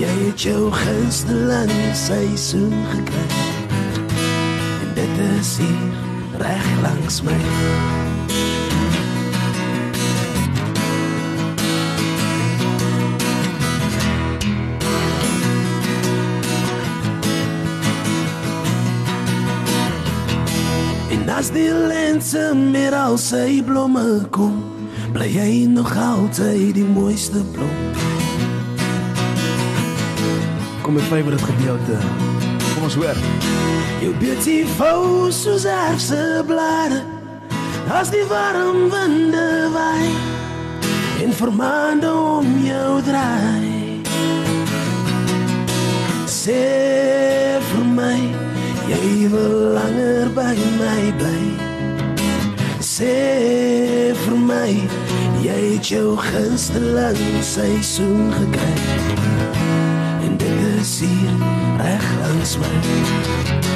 jy 0.00 0.12
het 0.24 0.44
jou 0.48 0.68
gunsteling 0.72 1.74
seisoen 1.94 2.76
gekry. 2.92 3.26
En 4.82 4.94
dit 5.00 5.24
is 5.32 5.56
hier 5.62 6.38
reg 6.44 6.70
langs 6.84 7.22
my. 7.26 8.07
As 21.38 21.52
die 21.54 21.70
lente 21.70 22.50
meer 22.54 22.96
al 22.98 23.14
sy 23.14 23.60
blomme 23.62 24.24
kom, 24.34 24.56
bly 25.14 25.28
jy 25.30 25.68
nog 25.70 25.92
altyd 25.94 26.72
die 26.74 26.82
mooiste 26.82 27.38
blom. 27.54 27.76
Kom 30.82 30.98
met 30.98 31.06
my 31.12 31.20
vir 31.22 31.36
dit 31.36 31.44
gedeelte. 31.46 32.00
Kom 32.72 32.88
ons 32.88 32.96
hoor. 32.98 33.20
Jou 34.02 34.10
beautiful 34.18 35.30
soos 35.30 35.68
erfse 35.70 36.42
blare. 36.50 37.04
As 37.94 38.10
die 38.10 38.24
warm 38.26 38.88
winde 38.90 39.46
waai 39.76 40.10
en 41.22 41.38
vermaande 41.38 42.10
om 42.18 42.50
jou 42.66 42.98
draai. 43.06 44.02
Sê 46.26 46.66
vir 47.70 47.88
my 47.94 48.47
Jy 48.88 49.28
wil 49.28 49.74
langer 49.76 50.30
by 50.32 50.56
my 50.80 51.12
bly. 51.20 51.44
Sê 52.80 54.14
vir 54.16 54.36
my, 54.48 54.70
jy 55.44 55.58
het 55.74 55.92
jou 55.92 56.16
gunsteling 56.16 57.20
seisoen 57.44 58.32
gekry. 58.32 58.74
En 60.24 60.40
dit 60.40 60.66
is 60.80 61.00
hier 61.04 61.48
reg 61.84 62.12
langs 62.24 62.56
my. 62.64 63.67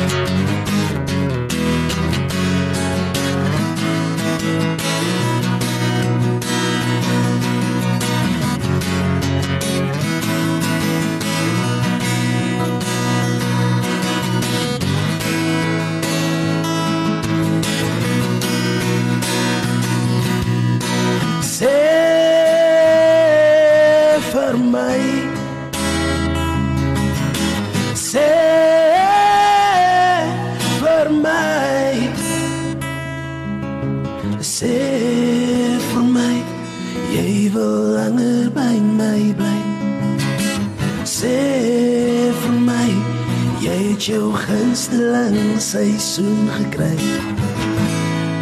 Jou 44.03 44.33
gunsteling 44.35 45.61
seisoen 45.61 46.49
gekry. 46.51 46.97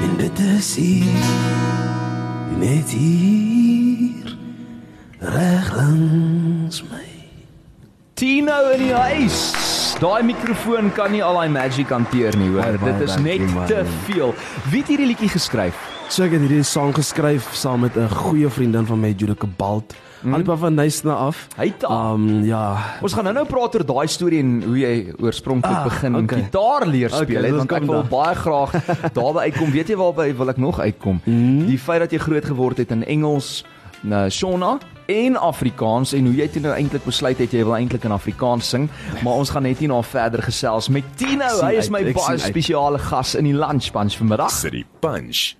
En 0.02 0.16
dit 0.16 0.38
is 0.38 0.71
hier 0.75 1.04
net 2.57 2.88
hier 2.90 4.37
reg 5.19 5.69
langs 5.76 6.83
my. 6.88 7.04
Tino 8.14 8.71
in 8.73 8.87
die 8.87 8.95
huis. 8.95 9.52
Daai 10.00 10.23
mikrofoon 10.25 10.92
kan 10.97 11.12
nie 11.12 11.21
al 11.25 11.37
daai 11.37 11.52
magic 11.52 11.92
hanteer 11.92 12.37
nie, 12.40 12.49
hoor. 12.57 12.80
Dit 12.80 13.04
is 13.04 13.16
net 13.21 13.45
te 13.69 13.85
veel. 14.09 14.35
Wie 14.73 14.80
het 14.80 14.88
hierdie 14.88 15.12
liedjie 15.12 15.33
geskryf? 15.37 15.89
So 16.10 16.24
ek 16.26 16.32
het 16.34 16.42
hierdie 16.42 16.64
sang 16.66 16.90
geskryf 16.96 17.52
saam 17.54 17.84
met 17.86 17.94
'n 17.96 18.08
goeie 18.10 18.48
vriendin 18.50 18.86
van 18.86 19.00
my, 19.00 19.14
Judika 19.16 19.46
Balt. 19.56 19.94
Mm. 20.22 20.34
Alpa 20.34 20.56
van 20.56 20.74
Nysna 20.74 21.12
af. 21.14 21.46
Hy 21.56 21.66
het. 21.66 21.82
Um 21.88 22.44
ja, 22.44 22.76
Ons 23.00 23.12
gaan 23.14 23.24
nou-nou 23.24 23.46
praat 23.46 23.74
oor 23.74 23.84
daai 23.86 24.06
storie 24.08 24.40
en 24.40 24.62
hoe 24.62 24.78
jy 24.78 25.12
oorspronklik 25.20 25.72
Ah, 25.76 25.84
begin 25.84 26.16
okay. 26.16 26.42
gitaar 26.42 26.86
leer 26.86 27.08
speel 27.10 27.22
Okay, 27.38 27.42
het 27.50 27.56
want 27.56 27.72
ek 27.72 27.78
kom 27.78 27.86
wil 27.86 28.02
dan. 28.02 28.08
baie 28.10 28.34
graag 28.34 28.70
daarby 29.14 29.38
uitkom. 29.38 29.70
Weet 29.70 29.88
jy 29.88 29.96
waarby 29.96 30.34
wil 30.36 30.48
ek 30.48 30.56
nog 30.56 30.78
uitkom? 30.80 31.20
Mhm. 31.24 31.66
Die 31.66 31.78
feit 31.78 32.00
dat 32.00 32.10
jy 32.10 32.18
groot 32.18 32.44
geword 32.44 32.76
het 32.78 32.90
in 32.90 33.04
Engels, 33.06 33.64
nou 34.02 34.28
Shona 34.30 34.78
en 35.06 35.36
Afrikaans 35.36 36.12
en 36.12 36.24
hoe 36.26 36.34
jy 36.34 36.48
toe 36.48 36.62
nou 36.62 36.74
eintlik 36.74 37.04
besluit 37.04 37.38
het 37.38 37.50
jy 37.52 37.64
wil 37.64 37.74
eintlik 37.76 38.04
in 38.04 38.12
Afrikaans 38.12 38.68
sing, 38.68 38.88
maar 39.24 39.32
ons 39.34 39.50
gaan 39.50 39.62
net 39.62 39.78
hierna 39.78 40.02
verder 40.02 40.42
gesels 40.42 40.88
met 40.88 41.04
Tino. 41.16 41.60
Hy 41.62 41.72
is 41.78 41.88
my 41.88 42.12
baie 42.12 42.38
spesiale 42.38 42.98
gas 42.98 43.34
in 43.34 43.44
die 43.44 43.54
lunch 43.54 43.90
bunch 43.92 44.16
vanmiddag. 44.16 44.50
City 44.50 44.84
Punch. 45.00 45.54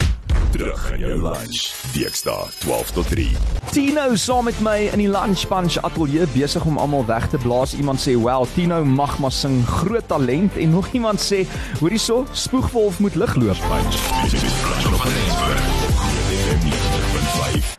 Terug 0.50 0.92
in 0.92 0.99
jou 0.99 1.16
lunch. 1.23 1.71
Dinsdae 1.95 2.47
12 2.59 2.90
tot 2.90 3.09
3. 3.09 3.28
Tino 3.71 4.14
saam 4.19 4.45
met 4.45 4.59
my 4.61 4.88
in 4.90 4.99
die 4.99 5.11
Lunch 5.11 5.45
Bunch 5.49 5.76
ateljee 5.78 6.26
besig 6.35 6.64
om 6.66 6.78
almal 6.78 7.04
weg 7.07 7.28
te 7.30 7.38
blaas. 7.38 7.75
Iemand 7.78 8.02
sê, 8.02 8.16
"Wow, 8.19 8.47
Tino 8.54 8.85
mag 8.85 9.19
maar 9.19 9.33
sing, 9.33 9.66
groot 9.66 10.09
talent." 10.09 10.57
En 10.57 10.71
nog 10.71 10.88
iemand 10.92 11.33
sê, 11.33 11.47
"Hoorie 11.78 11.99
so, 11.99 12.26
spoegwolf 12.33 12.99
moet 12.99 13.14
lig 13.14 13.35
loop." 13.35 13.59
Punch. 13.69 13.97
Dit 14.30 14.42
is 14.42 14.52
Flash 14.52 14.87
op 14.87 15.00
Rensburg. 15.00 15.62
Dit 16.28 16.73
is 16.73 16.80
90.5. 16.90 17.78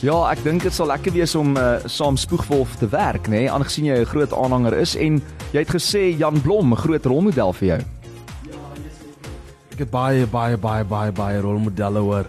Ja, 0.00 0.30
ek 0.30 0.44
dink 0.44 0.62
dit 0.62 0.72
sal 0.72 0.86
lekker 0.86 1.12
wees 1.12 1.34
om 1.34 1.56
uh, 1.56 1.76
saam 1.84 2.16
spoegwolf 2.16 2.76
te 2.76 2.88
werk, 2.88 3.26
nê, 3.26 3.30
nee? 3.30 3.50
aangesien 3.50 3.84
jy 3.84 3.98
'n 4.00 4.04
groot 4.04 4.32
aanhanger 4.32 4.72
is 4.72 4.96
en 4.96 5.22
jy 5.52 5.58
het 5.58 5.68
gesê 5.68 6.18
Jan 6.18 6.40
Blom, 6.40 6.72
'n 6.72 6.76
groot 6.76 7.04
rolmodel 7.04 7.52
vir 7.52 7.68
jou. 7.68 7.99
Ek 9.80 9.86
het 9.86 9.94
baie 9.94 10.26
baie 10.28 10.56
baie 10.60 10.84
baie 10.84 11.12
baie 11.16 11.40
rolmodelle 11.40 12.02
hoor. 12.04 12.26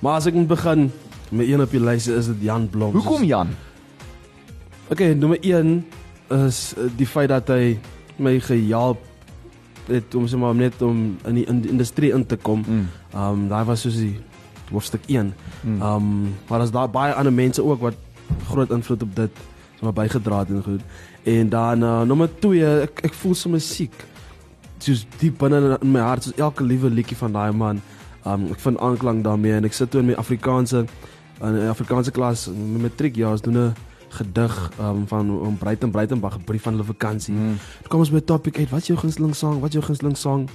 Maar 0.00 0.22
as 0.22 0.28
ek 0.30 0.36
moet 0.38 0.48
begin, 0.48 0.86
my 1.28 1.44
een 1.44 1.60
op 1.60 1.74
die 1.74 1.82
lys 1.82 2.06
is 2.08 2.30
dit 2.30 2.46
Jan 2.48 2.64
Blom. 2.72 2.94
Hoekom 2.96 3.26
Jan? 3.28 3.52
Okay, 4.88 5.12
nommer 5.12 5.36
1 5.44 5.84
is 6.48 6.72
eh, 6.78 6.88
die 6.96 7.06
feit 7.06 7.28
dat 7.28 7.52
hy 7.52 7.76
my 8.16 8.38
gehelp 8.40 9.04
het 9.88 10.16
om 10.16 10.24
sommer 10.28 10.56
net 10.56 10.80
om 10.80 11.18
in 11.28 11.42
die, 11.42 11.44
in 11.44 11.60
die 11.60 11.74
industrie 11.76 12.14
in 12.16 12.24
te 12.24 12.40
kom. 12.40 12.64
Mm. 12.64 12.88
Um 13.12 13.46
daai 13.52 13.66
was 13.68 13.84
soos 13.84 14.00
die 14.00 14.16
hoofstuk 14.72 15.04
1. 15.12 15.34
Mm. 15.60 15.84
Um 15.84 16.10
maar 16.48 16.64
daar's 16.64 16.72
daar 16.72 16.88
baie 16.88 17.12
ander 17.12 17.36
mense 17.36 17.60
ook 17.60 17.84
wat 17.84 18.00
groot 18.48 18.72
invloed 18.72 19.04
op 19.04 19.16
dit 19.16 19.44
sommer 19.76 19.92
bygedra 19.92 20.46
het 20.46 20.56
en 20.56 20.64
goed. 20.64 20.84
En 21.28 21.48
dan 21.52 21.84
uh, 21.84 22.00
nommer 22.08 22.32
2, 22.40 22.78
ek 22.88 23.10
ek 23.10 23.16
voel 23.20 23.36
so 23.36 23.52
musiek 23.52 23.92
soos 24.78 25.06
diep 25.18 25.38
binne 25.38 25.78
in- 25.80 25.90
my 25.92 26.00
hart, 26.00 26.22
soos 26.22 26.36
elke 26.36 26.64
liewe 26.64 26.90
liedjie 26.90 27.16
van 27.16 27.32
daai 27.32 27.52
man. 27.52 27.80
Um 28.26 28.46
ek 28.52 28.60
vind 28.60 28.78
aanklank 28.78 29.24
daarmee 29.24 29.52
en 29.52 29.64
ek 29.64 29.72
sit 29.72 29.90
toe 29.90 30.00
in 30.00 30.06
my 30.06 30.14
Afrikaanse 30.14 30.86
in 31.40 31.54
'n 31.54 31.68
Afrikaanse 31.68 32.10
klas 32.10 32.46
in 32.48 32.72
my 32.72 32.80
matriekjaar 32.88 33.30
ons 33.30 33.40
doen 33.42 33.56
'n 33.58 33.74
gedig 34.08 34.70
um, 34.80 35.06
van 35.06 35.30
om 35.30 35.56
Breiten 35.58 35.90
Breitenberg 35.90 36.36
'n 36.36 36.44
brief 36.44 36.62
van 36.62 36.72
hulle 36.72 36.84
vakansie. 36.84 37.34
Mm. 37.34 37.56
Toe 37.80 37.88
kom 37.88 37.98
ons 38.00 38.10
by 38.10 38.16
'n 38.16 38.24
topic 38.24 38.58
uit, 38.58 38.70
wat 38.70 38.80
is 38.80 38.86
jou 38.86 38.98
gunsteling 38.98 39.34
sang? 39.34 39.60
Wat 39.60 39.68
is 39.68 39.74
jou 39.74 39.84
gunsteling 39.84 40.16
sang? 40.16 40.48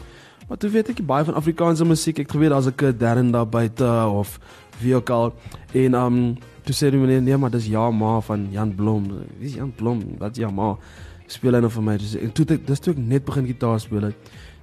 Maar 0.48 0.58
toe 0.58 0.70
weet 0.70 0.90
ek 0.90 0.98
nie 1.00 1.06
baie 1.08 1.24
van 1.26 1.34
Afrikaanse 1.36 1.86
musiek. 1.86 2.20
Ek 2.20 2.26
het 2.28 2.32
geweet 2.32 2.50
daar's 2.50 2.66
'n 2.68 2.76
kid 2.76 3.00
Darren 3.00 3.32
daar 3.32 3.48
buite 3.48 3.86
of 4.08 4.40
wie 4.80 4.96
ook 4.96 5.10
al. 5.10 5.34
En 5.74 5.94
um 5.94 6.38
toe 6.64 6.74
sê 6.76 6.90
die 6.92 7.00
meneer 7.00 7.22
nee, 7.22 7.38
maar 7.38 7.50
dis 7.50 7.66
ja 7.68 7.92
ma 7.92 8.20
van 8.20 8.48
Jan 8.52 8.76
Blom. 8.76 9.04
Wie 9.38 9.48
is 9.48 9.54
Jan 9.54 9.72
Blom? 9.76 10.02
Wat 10.18 10.32
is 10.32 10.38
ja 10.38 10.50
ma? 10.50 10.78
Speel 11.28 11.54
hy 11.54 11.60
nou 11.60 11.70
vir 11.70 11.84
my. 11.84 11.98
Dis 11.98 12.16
en 12.16 12.32
toe 12.32 12.46
ek 12.50 12.66
dis 12.68 12.80
toe 12.80 12.94
ek 12.94 12.98
net 13.00 13.26
begin 13.26 13.46
gitaar 13.48 13.80
speel 13.80 14.02
het. 14.02 14.16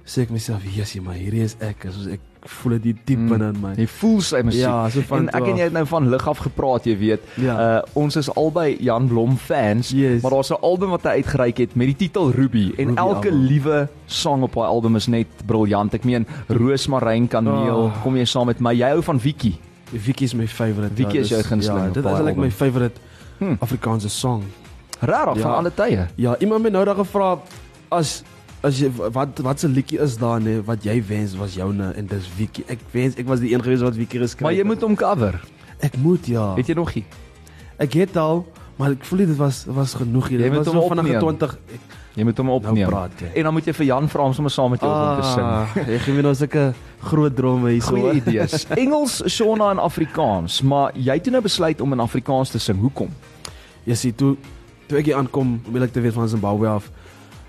Sê 0.05 0.21
ek 0.23 0.29
myself, 0.31 0.63
"Jesus, 0.65 1.01
maar 1.01 1.13
hierdie 1.15 1.41
is 1.43 1.55
ek." 1.61 1.85
Soos 1.91 2.07
ek 2.07 2.19
voel 2.43 2.79
dit 2.79 2.95
diep 3.05 3.19
Mm. 3.19 3.29
binne 3.29 3.53
in 3.53 3.61
my. 3.61 3.73
Jy 3.77 3.87
voel 3.87 4.21
sy 4.21 4.41
musiek. 4.41 4.61
Ja, 4.61 4.89
so 4.89 5.01
van 5.01 5.19
en 5.19 5.27
ek 5.29 5.47
en 5.47 5.55
jy 5.57 5.63
het 5.63 5.73
nou 5.73 5.85
van 5.85 6.09
lig 6.09 6.27
af 6.27 6.37
gepraat, 6.39 6.83
jy 6.85 6.97
weet. 6.97 7.19
Ja. 7.37 7.77
Uh 7.77 7.81
ons 7.93 8.15
is 8.15 8.29
albei 8.35 8.77
Jan 8.79 9.07
Blom 9.07 9.37
fans, 9.37 9.89
Yes. 9.91 10.21
maar 10.23 10.31
daar's 10.31 10.49
'n 10.51 10.57
album 10.61 10.89
wat 10.89 11.03
hy 11.03 11.09
uitgereik 11.21 11.57
het 11.57 11.75
met 11.75 11.87
die 11.87 11.95
titel 12.07 12.31
Ruby 12.31 12.73
en 12.77 12.87
Ruby 12.87 12.97
elke 12.97 13.29
album. 13.29 13.45
liewe 13.45 13.89
sang 14.07 14.41
op 14.43 14.53
daai 14.53 14.65
album 14.67 14.95
is 14.95 15.07
net 15.07 15.27
briljant. 15.45 15.93
Ek 15.93 16.03
meen 16.03 16.25
Roosmaryn 16.47 17.27
kaneel, 17.27 17.75
Oh. 17.85 18.01
kom 18.03 18.15
jy 18.15 18.25
saam 18.25 18.47
met 18.47 18.59
my? 18.59 18.73
Jy 18.73 18.89
hou 18.89 19.01
van 19.03 19.19
Vicky. 19.19 19.57
Vicky 19.93 20.23
is 20.23 20.33
my 20.33 20.47
favorite. 20.47 20.93
Vicky 20.95 21.17
is 21.17 21.29
dis- 21.29 21.37
jou 21.37 21.43
gunsteling 21.43 21.87
Ja, 21.87 21.93
dit 21.93 22.03
is 22.05 22.11
eintlik 22.11 22.27
album. 22.35 22.43
my 22.43 22.51
favorite 22.51 22.99
Hm. 23.39 23.55
Afrikaanse 23.59 24.09
song. 24.09 24.43
Rarig 25.01 25.35
Ja. 25.35 25.41
van 25.41 25.55
alle 25.55 25.71
tye. 25.73 26.07
Ja, 26.15 26.35
iemand 26.39 26.63
het 26.63 26.73
nou 26.73 26.85
daag 26.85 26.95
gevra 27.01 27.39
as 27.89 28.23
as 28.63 28.77
jy 28.79 28.91
wat 28.93 29.39
wat 29.41 29.59
se 29.59 29.67
liedjie 29.67 29.97
is 29.99 30.17
daar 30.21 30.41
nee 30.41 30.61
wat 30.61 30.83
jy 30.85 30.99
wens 31.07 31.33
was 31.35 31.55
joune 31.57 31.93
en 31.97 32.05
dis 32.05 32.27
Vicky. 32.37 32.63
Ek 32.69 32.79
wens 32.93 33.15
ek 33.17 33.25
was 33.27 33.39
die 33.41 33.53
een 33.53 33.63
gewees 33.63 33.81
wat 33.81 33.95
Vicky 33.97 34.17
geskryf 34.21 34.41
Maar 34.45 34.51
jy 34.53 34.57
het. 34.61 34.67
moet 34.67 34.81
hom 34.81 34.95
cover. 34.95 35.39
ek 35.79 35.97
moet 35.97 36.25
ja. 36.27 36.53
Het 36.55 36.67
jy 36.67 36.73
nog 36.77 36.93
nie? 36.95 37.05
Ek 37.81 37.93
het 37.93 38.17
al 38.17 38.45
maar 38.77 38.91
ek 38.91 39.03
voel 39.05 39.17
dit 39.25 39.35
was 39.37 39.65
was 39.67 39.93
genoeg 39.93 40.27
hier. 40.27 40.39
Jy 40.39 40.43
Dit 40.49 40.53
moet 40.53 40.65
was 40.65 40.73
so 40.73 40.87
vinnig 40.87 41.05
opneem. 41.21 41.37
20 41.37 41.57
ek, 41.73 41.79
Jy 42.13 42.23
moet 42.23 42.37
hom 42.37 42.49
opneem. 42.49 42.75
Nou 42.75 42.89
praat 42.91 43.11
jy. 43.19 43.27
En 43.35 43.43
dan 43.43 43.53
moet 43.53 43.65
jy 43.65 43.73
vir 43.73 43.85
Jan 43.85 44.09
vra 44.09 44.21
om 44.23 44.33
sommer 44.33 44.51
saam 44.51 44.69
met 44.71 44.81
jou 44.81 44.91
op 44.91 45.07
hom 45.07 45.21
te 45.21 45.27
sing. 45.27 45.45
Ah, 45.45 45.75
Jy 45.87 45.99
gee 45.99 46.13
my 46.13 46.21
nou 46.21 46.33
sulke 46.35 46.73
groot 46.99 47.35
drome 47.35 47.69
hier 47.71 47.81
so. 47.81 47.95
Goeie 47.95 48.13
idees. 48.19 48.65
Engels, 48.83 49.21
Shona 49.31 49.69
en 49.71 49.79
Afrikaans, 49.79 50.61
maar 50.61 50.91
jy 50.93 51.13
het 51.13 51.29
nou 51.31 51.41
besluit 51.41 51.81
om 51.81 51.93
in 51.93 51.99
Afrikaans 51.99 52.49
te 52.51 52.59
sing. 52.59 52.77
Hoekom? 52.79 53.09
Jy 53.85 53.95
sien 53.95 54.15
toe 54.15 54.35
toe 54.91 54.99
ek 54.99 55.07
hier 55.07 55.15
aankom, 55.21 55.55
wil 55.71 55.85
ek 55.85 55.93
te 55.95 56.01
weet 56.03 56.13
van 56.17 56.27
Zimbabwe 56.27 56.67
af. 56.67 56.89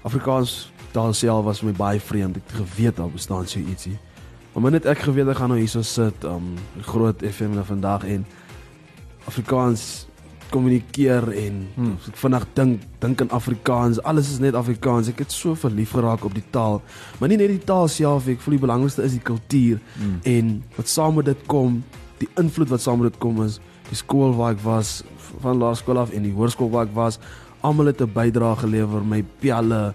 Afrikaans 0.06 0.70
taal 0.94 1.14
self 1.16 1.44
was 1.46 1.62
vir 1.62 1.72
my 1.72 1.74
baie 1.78 2.00
vreemd. 2.02 2.36
Ek 2.38 2.44
het 2.52 2.60
geweet 2.62 2.96
daar 3.00 3.10
bestaan 3.10 3.46
so 3.50 3.58
ietsie. 3.58 3.96
Maar 4.54 4.74
net 4.76 4.86
ek 4.86 5.00
geweet 5.06 5.30
ek 5.32 5.38
gaan 5.40 5.50
nou 5.50 5.58
hierso 5.58 5.82
sit, 5.82 6.24
um 6.28 6.52
groot 6.86 7.22
FM 7.24 7.56
na 7.56 7.64
vandag 7.66 8.04
en 8.06 8.26
Afrikaans 9.26 10.06
kommunikeer 10.52 11.30
en 11.32 11.62
Hmm. 11.74 11.94
ek 12.10 12.16
vandag 12.20 12.44
dink 12.54 12.82
dink 13.00 13.20
in 13.24 13.30
Afrikaans. 13.32 14.02
Alles 14.04 14.30
is 14.32 14.38
net 14.38 14.54
Afrikaans. 14.54 15.08
Ek 15.08 15.18
het 15.24 15.32
so 15.32 15.54
verlief 15.56 15.94
geraak 15.96 16.24
op 16.24 16.34
die 16.34 16.44
taal. 16.50 16.82
Maar 17.18 17.28
nie 17.32 17.38
net 17.40 17.48
die 17.48 17.64
taal 17.64 17.88
self, 17.88 18.28
ek 18.28 18.40
voel 18.44 18.58
die 18.58 18.66
belangrikste 18.66 19.02
is 19.02 19.12
die 19.16 19.24
kultuur 19.24 19.80
Hmm. 19.96 20.20
en 20.22 20.62
wat 20.76 20.88
saam 20.88 21.14
met 21.14 21.24
dit 21.24 21.46
kom, 21.46 21.82
die 22.18 22.28
invloed 22.36 22.68
wat 22.68 22.80
saam 22.80 23.00
met 23.00 23.12
dit 23.12 23.20
kom 23.20 23.42
is 23.42 23.58
die 23.92 24.00
skool 24.00 24.32
waar 24.38 24.56
ek 24.56 24.64
was 24.64 25.02
van 25.42 25.60
laerskool 25.60 26.00
af 26.00 26.12
en 26.16 26.24
die 26.24 26.34
hoërskool 26.34 26.70
waar 26.72 26.88
ek 26.88 26.96
was, 26.96 27.20
almal 27.60 27.92
het 27.92 28.00
'n 28.00 28.12
bydrae 28.12 28.56
gelewer, 28.64 29.04
my 29.04 29.22
pelle 29.40 29.94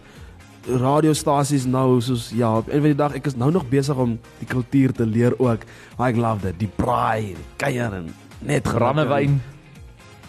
radiostasies 0.68 1.66
nou 1.66 2.01
soos 2.01 2.32
ja, 2.36 2.58
op 2.58 2.68
een 2.68 2.82
van 2.84 2.92
die 2.92 2.96
dag 3.00 3.16
ek 3.16 3.25
is 3.25 3.36
nou 3.36 3.51
nog 3.51 3.70
besig 3.70 3.96
om 3.96 4.20
die 4.39 4.48
kultuur 4.48 4.92
te 4.92 5.06
leer 5.06 5.34
ook. 5.39 5.63
Ek 5.98 6.16
love 6.16 6.42
dit, 6.42 6.60
die 6.60 6.72
braai, 6.75 7.36
die 7.36 7.50
kuier 7.58 7.94
en 7.94 8.13
net 8.42 8.63
Brandewyn. 8.63 9.39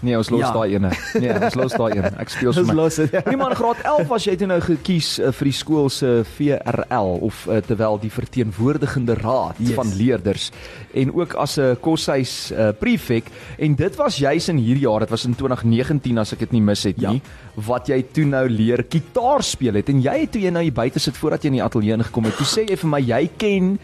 Nee, 0.00 0.16
ons 0.16 0.28
los 0.30 0.40
Ja. 0.40 0.52
daai 0.52 0.74
ene. 0.74 0.90
Nee, 1.18 1.32
ons 1.34 1.54
los 1.58 1.72
daai 1.72 1.96
een. 1.96 2.04
Ek 2.22 2.28
speel 2.28 2.52
sommer. 2.52 2.74
los 2.74 2.94
dit. 2.96 3.12
Nee 3.26 3.36
man, 3.36 3.54
graad 3.54 3.80
11 3.82 4.06
was 4.08 4.24
jy 4.24 4.36
toe 4.36 4.46
nou 4.46 4.60
gekies 4.60 5.18
uh, 5.18 5.32
vir 5.32 5.44
die 5.50 5.52
skool 5.52 5.88
se 5.90 6.22
VRL 6.36 7.18
of 7.26 7.46
uh, 7.48 7.56
terwyl 7.66 7.98
die 7.98 8.10
verteenwoordigende 8.10 9.14
raad 9.18 9.56
Yes. 9.58 9.74
van 9.74 9.90
leerders 9.96 10.50
en 10.94 11.12
ook 11.14 11.34
as 11.34 11.58
'n 11.58 11.76
koshuis 11.80 12.52
uh, 12.52 12.70
prefek 12.78 13.24
en 13.58 13.74
dit 13.74 13.96
was 13.96 14.16
juis 14.18 14.48
in 14.48 14.56
hierdie 14.56 14.86
jaar, 14.86 15.00
dit 15.00 15.10
was 15.10 15.24
in 15.24 15.34
2019 15.34 16.18
as 16.18 16.32
ek 16.32 16.38
dit 16.38 16.52
nie 16.52 16.60
mis 16.62 16.82
het 16.84 17.00
Ja. 17.00 17.10
nie, 17.10 17.22
wat 17.66 17.88
jy 17.88 18.02
toe 18.12 18.24
nou 18.24 18.48
leer 18.48 18.84
gitaar 18.88 19.42
speel 19.42 19.74
het 19.74 19.88
en 19.88 20.00
jy 20.02 20.20
het 20.20 20.30
toe 20.32 20.40
jy 20.42 20.50
nou 20.50 20.62
hier 20.62 20.72
buite 20.72 20.98
sit 20.98 21.16
voordat 21.16 21.42
jy 21.42 21.46
in 21.48 21.58
die 21.58 21.62
ateljee 21.64 21.94
ingekom 21.98 22.24
het, 22.24 22.36
toe 22.36 22.46
sê 22.46 22.64
jy 22.70 22.76
vir 22.76 22.88
my 22.90 23.00
jy 23.00 23.30
ken 23.36 23.78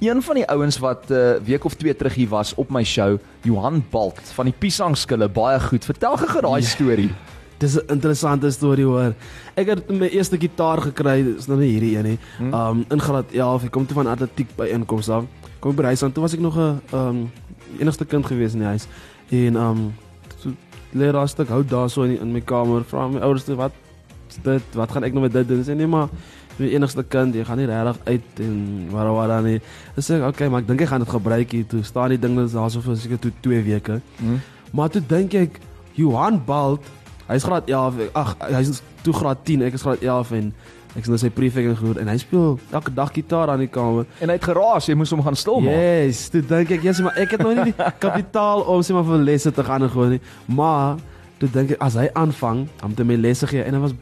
Een 0.00 0.22
van 0.22 0.34
die 0.34 0.46
ouens 0.46 0.78
wat 0.78 1.08
'n 1.08 1.12
uh, 1.12 1.30
week 1.44 1.64
of 1.64 1.74
twee 1.74 1.96
terug 1.96 2.14
hier 2.14 2.28
was 2.28 2.54
op 2.54 2.70
my 2.70 2.84
show, 2.84 3.18
Johan 3.42 3.84
Balt 3.90 4.20
van 4.34 4.44
die 4.44 4.54
Pisangskille, 4.58 5.28
baie 5.28 5.60
goed. 5.60 5.84
Vertel 5.84 6.16
gou 6.16 6.40
daai 6.40 6.60
Ja. 6.60 6.66
storie. 6.68 7.10
Dis 7.58 7.74
'n 7.76 7.82
interessante 7.88 8.50
storie 8.50 8.84
hoor. 8.84 9.14
Ek 9.54 9.66
het 9.66 9.88
my 9.90 10.06
eerste 10.08 10.36
gitaar 10.38 10.78
gekry, 10.80 11.22
dis 11.24 11.46
nou 11.46 11.58
nie 11.58 11.70
hierdie 11.70 11.96
een 11.96 12.04
nie. 12.04 12.18
Hmm. 12.38 12.54
Um 12.54 12.84
in 12.90 13.00
graad 13.00 13.24
11, 13.32 13.64
ek 13.64 13.70
kom 13.70 13.86
toe 13.86 13.94
van 13.96 14.06
atletiek 14.06 14.48
by 14.56 14.66
inkomste 14.66 15.12
af. 15.12 15.24
Kom 15.60 15.74
by 15.74 15.82
huis 15.82 16.02
aan, 16.02 16.12
toe 16.12 16.22
was 16.22 16.32
ek 16.34 16.40
nog 16.40 16.56
'n 16.56 16.80
um 16.92 17.30
enigste 17.78 18.04
kind 18.04 18.26
gewees 18.26 18.52
in 18.52 18.58
die 18.58 18.68
huis. 18.68 18.86
En 19.30 19.56
um 19.56 19.94
so 20.38 20.50
lê 20.94 21.10
daar 21.12 21.22
'n 21.24 21.28
stuk 21.28 21.48
hout 21.48 21.68
daarso 21.68 22.02
in 22.02 22.20
in 22.20 22.32
my 22.32 22.40
kamer. 22.40 22.84
Vra 22.84 23.08
my 23.08 23.18
ouers 23.20 23.44
toe 23.44 23.56
wat 23.56 23.72
dit, 24.42 24.62
wat 24.74 24.90
gaan 24.92 25.04
ek 25.04 25.12
nou 25.12 25.22
met 25.22 25.32
dit 25.32 25.48
doen? 25.48 25.62
Sê 25.64 25.74
nee 25.74 25.86
maar 25.86 26.08
my 26.58 26.68
enigste 26.72 27.04
kind, 27.12 27.34
jy 27.36 27.44
gaan 27.44 27.60
nie 27.60 27.68
regtig 27.68 27.98
uit 28.06 28.42
en 28.46 28.58
waar 28.92 29.10
waar 29.12 29.32
dan 29.34 29.48
nie. 29.50 29.56
Ek 29.94 30.04
sê 30.06 30.20
okay, 30.24 30.48
maar 30.48 30.64
ek 30.64 30.70
dink 30.70 30.84
ek 30.86 30.92
gaan 30.92 31.04
dit 31.04 31.12
gebruik 31.12 31.56
hier 31.56 31.66
toe. 31.70 31.82
Staan 31.86 32.14
die 32.14 32.20
ding 32.20 32.38
daarso 32.38 32.82
vir 32.84 32.96
seker 33.00 33.20
toe 33.20 33.32
2 33.44 33.62
weke. 33.66 34.00
Hm? 34.20 34.38
Maar 34.76 34.92
toe 34.94 35.02
dink 35.08 35.36
ek 35.36 35.60
Johan 35.96 36.40
Balt, 36.44 36.84
hy's 37.26 37.44
graad 37.44 37.68
11, 37.70 38.08
ag 38.16 38.34
hy's 38.52 38.82
toe 39.04 39.14
graad 39.16 39.44
10, 39.46 39.66
ek 39.68 39.78
is 39.78 39.84
graad 39.84 40.02
11 40.04 40.34
en 40.40 40.50
ek 40.96 41.04
is 41.04 41.12
nou 41.12 41.18
sy 41.20 41.28
prefek 41.32 41.66
en 41.68 41.76
gehoor 41.76 41.98
en 42.00 42.08
hy 42.08 42.16
speel 42.20 42.54
elke 42.72 42.92
dag 42.96 43.10
gitaar 43.12 43.52
aan 43.52 43.60
die 43.64 43.70
kamer. 43.72 44.06
En 44.24 44.32
hy 44.32 44.38
het 44.38 44.46
geraas, 44.48 44.88
jy 44.88 44.96
moes 44.96 45.12
hom 45.12 45.20
gaan 45.24 45.36
stil 45.36 45.60
maak. 45.64 45.76
Yes, 45.76 46.22
toe 46.32 46.40
dink 46.40 46.72
ek, 46.78 46.86
yes, 46.88 47.02
maar 47.04 47.18
ek 47.20 47.36
het 47.36 47.44
nog 47.44 47.52
nie 47.58 47.68
die 47.68 47.90
kapitaal 48.04 48.64
om 48.64 48.84
sê 48.84 48.96
maar 48.96 49.04
vir 49.08 49.24
lesse 49.28 49.52
te 49.52 49.64
gaan 49.66 49.84
en 49.84 49.92
gewoon 49.92 50.16
nie. 50.16 50.22
Maar 50.56 50.96
toe 51.40 51.50
dink 51.52 51.74
ek 51.76 51.84
as 51.84 51.98
hy 52.00 52.06
aanvang, 52.16 52.64
om 52.86 52.96
te 52.96 53.04
my 53.04 53.18
lesse 53.20 53.48
gee 53.50 53.64
en 53.64 53.76
dit 53.76 53.84
was 53.84 53.96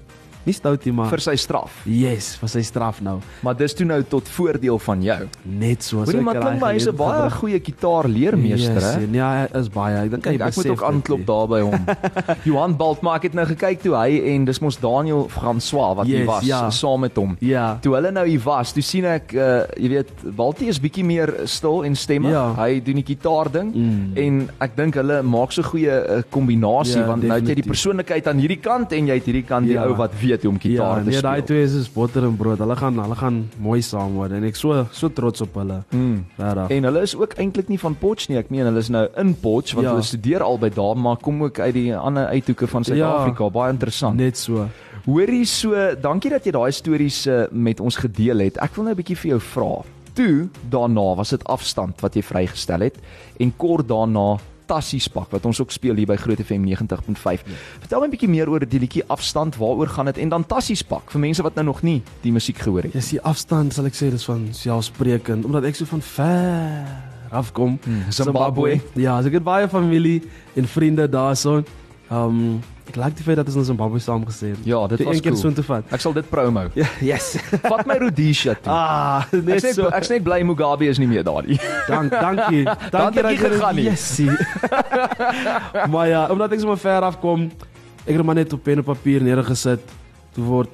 nie 0.46 0.52
stout 0.54 0.84
nie, 0.84 0.92
maar 0.92 1.08
vir 1.10 1.20
sy 1.20 1.34
straf. 1.36 1.70
yes, 1.86 2.36
vir 2.40 2.48
sy 2.48 2.62
straf 2.62 3.00
nou. 3.00 3.20
Maar 3.42 3.56
dis 3.56 3.74
toe 3.74 3.86
nou 3.86 4.02
tot 4.02 4.28
voordeel 4.28 4.78
van 4.78 5.02
jou. 5.02 5.28
Net 5.44 5.82
so. 5.82 5.96
Hoorie, 6.04 6.20
maar 6.20 6.34
klink 6.40 6.60
my 6.60 6.72
hy's 6.74 6.86
'n 6.88 6.96
baie 6.96 7.30
goeie 7.30 7.60
gitaarleermeester, 7.60 8.74
yes, 8.74 8.94
hè? 8.94 9.08
Ja, 9.12 9.28
hy 9.52 9.58
is 9.60 9.68
baie. 9.72 9.96
Ek 10.04 10.10
dink 10.10 10.24
hy 10.28 10.34
Ek, 10.34 10.40
ek 10.40 10.56
moet 10.56 10.64
besef 10.64 10.70
ook 10.74 10.82
aanklop 10.88 11.24
daar 11.26 11.48
by 11.48 11.60
hom. 11.60 11.84
Johan 12.48 12.76
Baltma, 12.76 13.14
ek 13.16 13.22
het 13.30 13.34
nou 13.34 13.46
gekyk 13.46 13.82
toe 13.84 13.94
hy 13.96 14.18
en 14.34 14.44
dis 14.48 14.60
mos 14.60 14.78
Daniel 14.80 15.26
François 15.32 15.94
wat 15.96 16.06
hier 16.06 16.18
Yes, 16.24 16.26
was 16.28 16.44
ja. 16.48 16.70
saam 16.70 17.00
met 17.00 17.16
hom. 17.16 17.36
Ja. 17.40 17.78
Toe 17.82 17.94
hulle 17.94 18.10
nou 18.12 18.26
hier 18.26 18.40
was, 18.44 18.72
toe 18.72 18.82
sien 18.82 19.04
ek 19.04 19.32
uh 19.34 19.64
jy 19.78 19.88
weet 19.88 20.10
Baltie 20.36 20.68
is 20.68 20.78
bietjie 20.80 21.04
meer 21.04 21.32
stil 21.46 21.84
en 21.84 21.94
stemmig. 21.96 22.30
Ja. 22.34 22.54
Hy 22.58 22.80
doen 22.84 22.94
die 23.00 23.06
gitaar 23.06 23.50
ding 23.52 23.72
Mm. 23.74 24.12
en 24.16 24.50
ek 24.60 24.76
dink 24.76 24.94
hulle 24.94 25.22
maak 25.22 25.52
so 25.52 25.62
goeie 25.62 25.90
uh, 25.90 26.22
kombinasie 26.30 27.00
Ja, 27.00 27.06
want 27.06 27.22
nou 27.22 27.32
het 27.34 27.42
jy 27.42 27.54
die 27.54 27.62
definitief. 27.62 27.70
persoonlikheid 27.72 28.26
aan 28.28 28.38
hierdie 28.38 28.60
kant 28.60 28.92
en 28.92 29.06
jy 29.06 29.14
het 29.14 29.24
hierdie 29.26 29.44
kant 29.46 29.66
die 29.66 29.74
Ja. 29.74 29.84
ou 29.86 29.94
wat 29.96 30.12
weet 30.20 30.33
hoe 30.42 30.50
om 30.50 30.58
gitaar 30.60 30.96
Ja, 30.98 31.02
te 31.04 31.10
nee, 31.10 31.20
daai 31.20 31.40
speel. 31.42 31.46
twee 31.46 31.80
is 31.80 31.92
botter 31.92 32.24
en 32.24 32.36
brood. 32.36 32.58
Hulle 32.58 32.76
gaan 32.76 32.98
hulle 32.98 33.14
gaan 33.14 33.50
mooi 33.58 33.80
saam 33.82 34.14
word 34.14 34.32
en 34.32 34.44
ek 34.44 34.56
so 34.56 34.86
so 34.92 35.08
trots 35.08 35.40
op 35.40 35.54
hulle. 35.54 35.82
Mm. 35.90 36.24
Regtig. 36.38 36.70
En 36.76 36.82
hulle 36.84 37.00
is 37.02 37.16
ook 37.16 37.32
eintlik 37.38 37.68
nie 37.68 37.78
van 37.78 37.94
Potch 37.98 38.28
nie. 38.28 38.38
Ek 38.38 38.50
meen 38.50 38.64
hulle 38.64 38.78
is 38.78 38.88
nou 38.88 39.08
in 39.16 39.34
Potch 39.34 39.72
want 39.74 39.86
Ja. 39.86 39.90
hulle 39.92 40.02
studeer 40.02 40.42
albei 40.42 40.70
daar, 40.70 40.96
maar 40.96 41.16
kom 41.16 41.42
ook 41.42 41.58
uit 41.58 41.74
die 41.74 41.96
ander 41.96 42.26
uithoeke 42.26 42.66
van 42.66 42.84
Suid-Afrika. 42.84 43.50
Baie 43.50 43.72
interessant. 43.72 44.16
Net 44.16 44.36
so. 44.38 44.68
Hoorie 45.04 45.44
so, 45.44 45.74
dankie 46.00 46.30
dat 46.30 46.44
jy 46.44 46.50
daai 46.52 46.72
stories 46.72 47.26
uh, 47.26 47.44
met 47.50 47.80
ons 47.80 47.96
gedeel 47.96 48.38
het. 48.38 48.56
Ek 48.56 48.74
wil 48.74 48.84
nou 48.84 48.94
'n 48.94 48.96
bietjie 49.02 49.16
vir 49.16 49.28
jou 49.30 49.40
vra. 49.40 49.82
Toe 50.14 50.48
daarna 50.70 51.14
was 51.16 51.30
dit 51.30 51.44
afstand 51.44 52.00
wat 52.00 52.14
jy 52.14 52.22
vrygestel 52.22 52.80
het 52.80 52.94
en 53.40 53.52
kort 53.56 53.88
daarna 53.88 54.38
Tassiespak 54.66 55.30
wat 55.30 55.44
ons 55.46 55.60
ook 55.60 55.70
speel 55.70 55.94
hier 55.94 56.06
by 56.06 56.16
Groot 56.16 56.40
FM 56.40 56.64
90.5. 56.66 57.44
Vertel 57.80 58.00
my 58.00 58.06
'n 58.06 58.10
bietjie 58.10 58.28
meer 58.28 58.48
oor 58.50 58.60
die 58.60 58.80
liedjie 58.80 59.04
Afstand, 59.08 59.56
waaroor 59.56 59.88
gaan 59.88 60.06
dit 60.06 60.18
en 60.18 60.28
dan 60.28 60.46
Tassiespak 60.46 61.10
vir 61.10 61.20
mense 61.20 61.42
wat 61.42 61.54
nou 61.54 61.64
nog 61.64 61.82
nie 61.82 62.02
die 62.22 62.32
musiek 62.32 62.58
gehoor 62.58 62.82
het. 62.82 62.92
Dis 62.92 63.10
die 63.10 63.20
afstand 63.20 63.72
sal 63.74 63.86
ek 63.86 63.94
sê 63.94 64.10
dis 64.10 64.24
van 64.24 64.48
selfsprekend 64.52 65.44
omdat 65.44 65.64
ek 65.64 65.74
so 65.74 65.84
van 65.84 66.02
ver 66.02 67.12
af 67.30 67.52
kom. 67.52 67.78
Hmm, 67.84 68.10
Zimbabwe. 68.10 68.80
Ja, 68.94 69.20
so 69.20 69.28
ek 69.28 69.40
het 69.40 69.44
baie 69.44 69.68
familie 69.68 70.22
en 70.54 70.68
vriende 70.68 71.08
daarson. 71.08 71.64
Um 72.10 72.60
ek 72.88 72.96
like 72.96 73.16
die 73.16 73.24
feit 73.24 73.36
dat 73.36 73.46
ons 73.46 73.56
in 73.56 73.64
Zimbabwe 73.64 73.98
saam 73.98 74.24
gesê 74.28 74.50
het. 74.52 74.58
Ja, 74.68 74.86
dit 74.86 74.98
Vir 74.98 75.06
was 75.06 75.16
een 75.16 75.22
keer 75.22 75.32
cool. 75.32 75.42
so 75.42 75.52
te 75.52 75.62
vat. 75.62 75.84
Ek 75.90 76.00
sal 76.00 76.12
dit 76.12 76.28
promo. 76.30 76.66
Ja, 76.74 76.86
yes. 77.00 77.36
Vat 77.70 77.86
my 77.86 77.96
Rhodesia 77.98 78.54
toe. 78.54 78.72
ah, 78.72 79.24
Ek 79.32 79.44
net 79.44 79.62
sê 79.64 79.72
so. 79.72 79.88
ek 79.88 80.04
sê 80.04 80.10
net 80.18 80.24
bly 80.24 80.42
Mugabe 80.44 80.84
is 80.88 80.98
nie 80.98 81.06
meer 81.08 81.24
daar 81.24 81.42
nie. 81.46 81.56
Dank, 81.88 82.10
dankie. 82.12 82.64
Dan 82.64 82.90
Dankie 82.90 83.22
het 83.22 83.30
jy 83.30 83.36
gegaan 83.48 83.74
nie. 83.76 83.84
Yesie. 83.88 84.30
maar 85.92 86.08
ja, 86.08 86.26
omdat 86.30 86.52
ek 86.52 86.60
so 86.60 86.66
maar 86.66 86.78
ver 86.82 87.02
af 87.08 87.18
kom, 87.20 87.48
ek 88.04 88.14
het 88.16 88.24
maar 88.24 88.34
net 88.38 88.52
op 88.52 88.62
pen 88.62 88.78
en 88.82 88.84
papier 88.86 89.22
neergesit. 89.24 89.80
Toe 90.34 90.44
word 90.44 90.70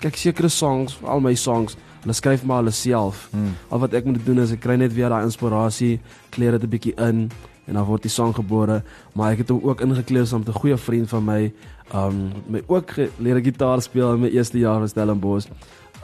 kyk 0.00 0.16
sekere 0.16 0.48
songs, 0.48 0.98
al 1.04 1.20
my 1.20 1.34
songs, 1.34 1.76
hulle 2.04 2.14
skryf 2.16 2.44
maar 2.46 2.62
hulle 2.62 2.72
self. 2.72 3.26
Hmm. 3.34 3.52
Al 3.74 3.82
wat 3.82 3.94
ek 3.98 4.04
moet 4.08 4.20
doen 4.24 4.38
is 4.40 4.52
ek 4.54 4.60
kry 4.64 4.76
net 4.80 4.94
weer 4.94 5.10
daai 5.12 5.24
inspirasie, 5.26 5.98
kleer 6.30 6.52
dit 6.56 6.62
'n 6.64 6.70
bietjie 6.70 6.94
in 7.08 7.30
en 7.70 7.78
dan 7.78 7.86
word 7.86 8.02
die 8.02 8.10
song 8.12 8.34
gebore. 8.34 8.80
Maar 9.14 9.36
ek 9.36 9.44
het 9.44 9.52
hom 9.54 9.62
ook 9.62 9.84
ingekleer 9.86 10.26
saam 10.26 10.42
met 10.42 10.50
'n 10.50 10.58
goeie 10.58 10.76
vriend 10.76 11.08
van 11.08 11.24
my, 11.24 11.52
um 11.94 12.32
my 12.48 12.62
ook 12.66 12.94
leer 13.18 13.40
gitaar 13.40 13.82
speel 13.82 14.14
in 14.14 14.20
my 14.20 14.28
eerste 14.28 14.58
jaar 14.58 14.78
van 14.78 14.88
Stellenbosch 14.88 15.46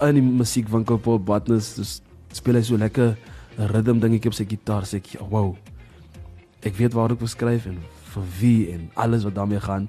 in 0.00 0.14
die 0.14 0.22
musiekwinkel 0.22 0.98
Paul 0.98 1.18
Batnus. 1.18 1.74
Dus 1.74 2.00
speel 2.32 2.54
hy 2.54 2.62
so 2.62 2.76
lekker 2.76 3.16
ritme 3.56 4.00
dingetjie 4.00 4.30
op 4.30 4.34
sy 4.34 4.44
gitaar 4.44 4.84
sê 4.84 4.96
ek, 4.96 5.16
"Wow. 5.30 5.56
Ek 6.62 6.76
weet 6.76 6.92
waar 6.92 7.10
ek 7.10 7.18
wil 7.18 7.28
skryf 7.28 7.66
en 7.66 7.78
vir 8.12 8.22
wie 8.40 8.72
en 8.72 8.90
alles 8.94 9.24
wat 9.24 9.34
daarmee 9.34 9.60
gaan." 9.60 9.88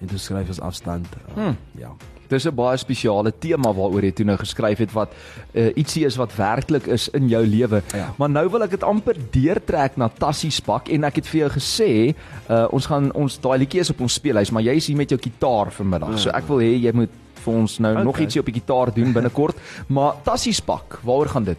En 0.00 0.06
toe 0.06 0.18
skryf 0.18 0.48
ons 0.48 0.60
afstand. 0.60 1.06
Uh, 1.06 1.34
Hmm. 1.34 1.56
Ja. 1.78 1.90
Dis 2.28 2.46
'n 2.46 2.54
baie 2.54 2.76
spesiale 2.76 3.32
tema 3.38 3.72
waaroor 3.72 4.02
jy 4.04 4.12
toe 4.12 4.26
nou 4.26 4.36
geskryf 4.36 4.78
het 4.78 4.92
wat 4.92 5.12
uh, 5.54 5.70
ietsie 5.76 6.04
is 6.06 6.16
wat 6.16 6.36
werklik 6.36 6.86
is 6.86 7.08
in 7.08 7.28
jou 7.28 7.46
lewe. 7.46 7.82
Ja. 7.94 8.14
Maar 8.18 8.30
nou 8.30 8.48
wil 8.50 8.62
ek 8.62 8.70
dit 8.70 8.82
amper 8.82 9.16
deurtrek 9.30 9.96
na 9.96 10.08
Tassiespak 10.08 10.88
en 10.88 11.04
ek 11.04 11.16
het 11.16 11.26
vir 11.26 11.40
jou 11.40 11.50
gesê, 11.50 12.14
uh, 12.50 12.66
ons 12.70 12.86
gaan 12.86 13.12
ons 13.14 13.40
daai 13.40 13.58
liedjie 13.58 13.80
is 13.80 13.90
op 13.90 14.00
ons 14.00 14.14
speellys, 14.14 14.50
maar 14.50 14.62
jy 14.62 14.76
is 14.76 14.86
hier 14.86 14.96
met 14.96 15.10
jou 15.10 15.18
gitaar 15.20 15.70
vanmiddag. 15.70 16.10
Ja. 16.10 16.16
So 16.16 16.30
ek 16.30 16.48
wil 16.48 16.58
hê 16.58 16.76
jy 16.82 16.92
moet 16.92 17.10
vir 17.44 17.54
ons 17.54 17.78
nou 17.78 17.92
Okay. 17.92 18.04
nog 18.04 18.18
ietsie 18.20 18.40
op 18.40 18.46
die 18.46 18.60
gitaar 18.60 18.92
doen 18.94 19.12
binnekort. 19.12 19.56
maar 19.88 20.14
Tassiespak, 20.24 21.00
waaroor 21.02 21.28
gaan 21.28 21.44
dit? 21.44 21.58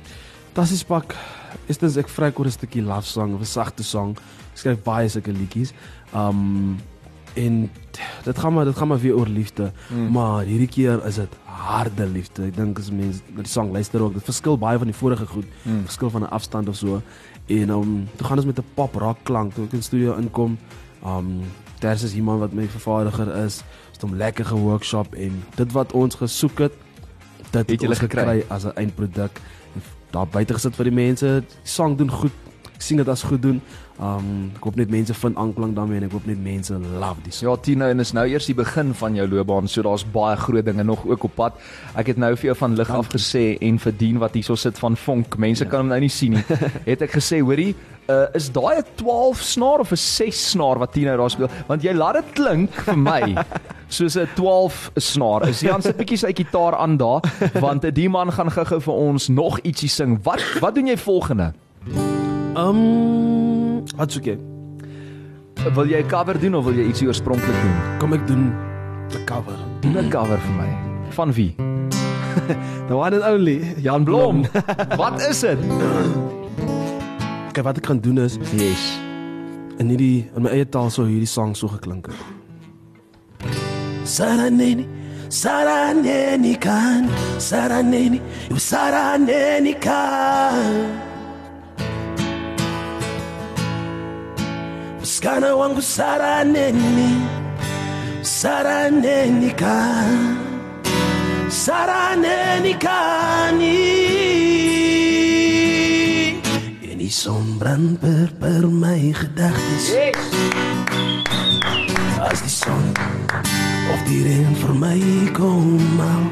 Fantasties 0.59 0.83
pak. 0.83 1.13
Eerstens 1.71 1.95
ek 2.01 2.09
vry 2.11 2.33
oor 2.35 2.45
'n 2.45 2.51
stukkie 2.51 2.81
love 2.83 3.07
song 3.07 3.33
of 3.33 3.39
'n 3.39 3.45
sagte 3.47 3.83
song. 3.83 4.17
Ek 4.51 4.57
skryf 4.59 4.83
baie 4.83 5.07
sulke 5.07 5.31
liedjies. 5.31 5.71
Um 6.13 6.75
en 7.35 7.69
dit 8.23 8.37
gaan 8.39 8.53
maar 8.53 8.65
dit 8.65 8.75
gaan 8.77 8.87
maar 8.87 8.99
weer 8.99 9.15
oor 9.15 9.27
liefde, 9.27 9.71
Mm. 9.89 10.11
maar 10.11 10.43
hierdie 10.43 10.67
keer 10.67 11.05
is 11.05 11.15
dit 11.15 11.29
harde 11.45 12.05
liefde. 12.07 12.43
Ek 12.45 12.55
dink 12.55 12.79
as 12.79 12.91
mense 12.91 13.21
na 13.35 13.41
die 13.41 13.51
song 13.51 13.71
luister 13.71 14.01
ook, 14.01 14.13
dit 14.13 14.23
verskil 14.23 14.57
baie 14.57 14.77
van 14.77 14.87
die 14.87 14.95
vorige 14.95 15.25
goed. 15.25 15.45
Mm. 15.63 15.83
Verskil 15.85 16.09
van 16.09 16.21
'n 16.21 16.29
afstand 16.29 16.67
of 16.67 16.75
so. 16.75 17.01
En 17.47 17.69
um 17.69 18.07
toe 18.15 18.27
gaan 18.27 18.37
ons 18.37 18.45
met 18.45 18.59
'n 18.59 18.65
pop 18.73 18.95
rock 18.95 19.17
klank 19.23 19.53
toe 19.53 19.65
ek 19.65 19.73
in 19.73 19.83
studio 19.83 20.15
inkom. 20.15 20.57
Um 21.05 21.41
Ters 21.79 22.03
is 22.03 22.13
iemand 22.13 22.39
wat 22.39 22.53
my 22.53 22.67
vervaardiger 22.67 23.35
is. 23.45 23.63
Het 23.91 24.01
hom 24.01 24.15
lekker 24.15 24.45
geworkshop 24.45 25.13
en 25.15 25.43
dit 25.55 25.71
wat 25.71 25.91
ons 25.93 26.15
gesoek 26.15 26.57
het, 26.59 26.73
dit 27.51 27.69
Het 27.69 27.81
julle 27.81 27.89
ons 27.93 27.99
gekry? 27.99 28.43
as 28.49 28.63
'n 28.65 28.71
eindproduk. 28.75 29.39
Daar 30.11 30.27
buite 30.27 30.53
gesit 30.53 30.75
vir 30.75 30.83
die 30.85 30.93
mense. 30.93 31.43
Die 31.47 31.57
sang 31.63 31.97
doen 31.97 32.11
goed. 32.11 32.31
Ek 32.79 32.85
sien 32.87 32.97
dit 33.01 33.09
as 33.11 33.25
goed 33.27 33.41
doen. 33.43 33.57
Um 33.99 34.27
ek 34.55 34.63
hoop 34.63 34.77
net 34.79 34.87
mense 34.93 35.11
vind 35.13 35.35
aanklank 35.41 35.73
daarmee 35.75 35.99
en 35.99 36.05
ek 36.07 36.13
hoop 36.15 36.27
net 36.29 36.39
mense 36.39 36.71
love 37.01 37.19
die 37.25 37.33
song. 37.35 37.49
Ja, 37.49 37.55
Tino, 37.59 37.89
en 37.91 37.99
is 37.99 38.13
nou 38.15 38.23
eers 38.31 38.45
die 38.47 38.55
begin 38.55 38.93
van 38.95 39.17
jou 39.19 39.25
loopbaan, 39.27 39.67
so 39.67 39.83
daar's 39.83 40.05
baie 40.13 40.37
groot 40.39 40.63
dinge 40.65 40.85
nog 40.87 41.03
ook 41.05 41.25
op 41.27 41.35
pad. 41.35 41.53
Ek 41.99 42.07
het 42.13 42.17
nou 42.23 42.31
vir 42.39 42.53
jou 42.53 42.55
van 42.61 42.77
lig 42.79 42.89
af 42.95 43.11
gesê 43.11 43.57
en 43.67 43.79
verdien 43.83 44.21
wat 44.23 44.33
hierso 44.39 44.55
sit 44.55 44.79
van 44.79 44.95
vonk. 44.95 45.35
Mense 45.37 45.65
Ja. 45.65 45.69
kan 45.69 45.79
hom 45.83 45.89
nou 45.91 45.99
nie 45.99 46.09
sien 46.09 46.31
nie. 46.39 46.45
het 46.91 47.01
ek 47.01 47.11
gesê, 47.19 47.41
hoorie, 47.43 47.75
uh, 48.07 48.27
is 48.33 48.47
daai 48.49 48.79
'n 48.79 48.85
12 48.95 49.41
snaar 49.43 49.79
of 49.83 49.91
'n 49.91 49.97
6 49.99 50.49
snaar 50.51 50.79
wat 50.79 50.93
Tino 50.93 51.17
daar 51.17 51.29
speel? 51.29 51.49
Want 51.67 51.83
jy 51.83 51.91
laat 51.93 52.15
dit 52.23 52.33
klink 52.39 52.71
vir 52.71 52.97
my 52.97 53.35
soos 53.89 54.15
'n 54.15 54.27
12 54.35 54.91
snaar. 54.95 55.49
Is 55.49 55.59
Jan 55.59 55.81
sit 55.81 55.97
bietjie 55.97 56.17
sy 56.17 56.31
gitaar 56.31 56.75
aan 56.79 56.95
daar, 56.97 57.21
want 57.59 57.83
die 57.95 58.09
man 58.09 58.31
gaan 58.31 58.49
gou-gou 58.51 58.79
vir 58.79 58.93
ons 58.93 59.27
nog 59.27 59.59
ietsie 59.63 59.89
sing. 59.89 60.19
Wat 60.23 60.39
wat 60.61 60.75
doen 60.75 60.87
jy 60.87 60.95
volgende? 60.97 61.53
Um 62.57 63.85
wat 63.97 64.11
soek 64.13 64.25
jy? 64.31 64.37
Wil 65.75 65.89
jy 65.91 65.99
'n 66.03 66.07
cover 66.09 66.39
doen 66.39 66.55
of 66.55 66.65
wil 66.65 66.73
jy 66.75 66.87
ietsie 66.89 67.07
oorspronklik 67.07 67.55
doen? 67.61 67.75
Kom 67.99 68.13
ek 68.13 68.25
doen 68.27 68.53
'n 69.11 69.23
cover. 69.25 69.57
Doen 69.81 69.97
'n 69.97 70.09
cover 70.09 70.37
vir 70.37 70.55
my. 70.55 70.69
Van 71.11 71.31
wie? 71.33 71.55
The 72.87 72.95
one 72.95 73.13
and 73.13 73.23
only 73.23 73.75
Jan 73.81 74.03
Blom. 74.03 74.45
Wat 74.97 75.21
is 75.21 75.39
dit? 75.41 75.59
Kyk 77.53 77.63
wat 77.63 77.77
ek 77.77 77.85
gaan 77.85 77.99
doen 77.99 78.17
is 78.19 78.37
Yes. 78.53 78.97
in 79.79 79.87
hierdie 79.89 80.27
in 80.35 80.43
my 80.43 80.49
eie 80.51 80.65
taal 80.67 80.89
sou 80.89 81.05
hierdie 81.07 81.27
sang 81.27 81.55
so 81.55 81.67
geklink 81.67 82.07
het. 82.07 82.15
Saraneni 84.03 84.85
Saraneni 85.29 86.55
kan 86.59 87.07
Saraneni 87.37 88.19
Saraneni 88.57 89.73
kan 89.79 91.07
Mskana 95.01 95.55
wangu 95.55 95.81
saraneni 95.81 97.11
Saraneni 98.21 99.51
kan 99.55 100.37
Saraneni 101.49 102.73
kani 102.73 103.79
En 106.91 106.97
die 106.97 107.11
son 107.11 107.57
brand 107.57 107.99
per, 108.39 108.67
my 108.67 109.13
gedagtes. 109.13 109.87
As 112.19 112.41
die 112.41 112.49
son 112.51 112.91
of 113.93 113.99
die 114.03 114.21
reën 114.27 114.55
vir 114.61 114.75
my 114.83 114.99
kom 115.31 115.99
al 116.03 116.27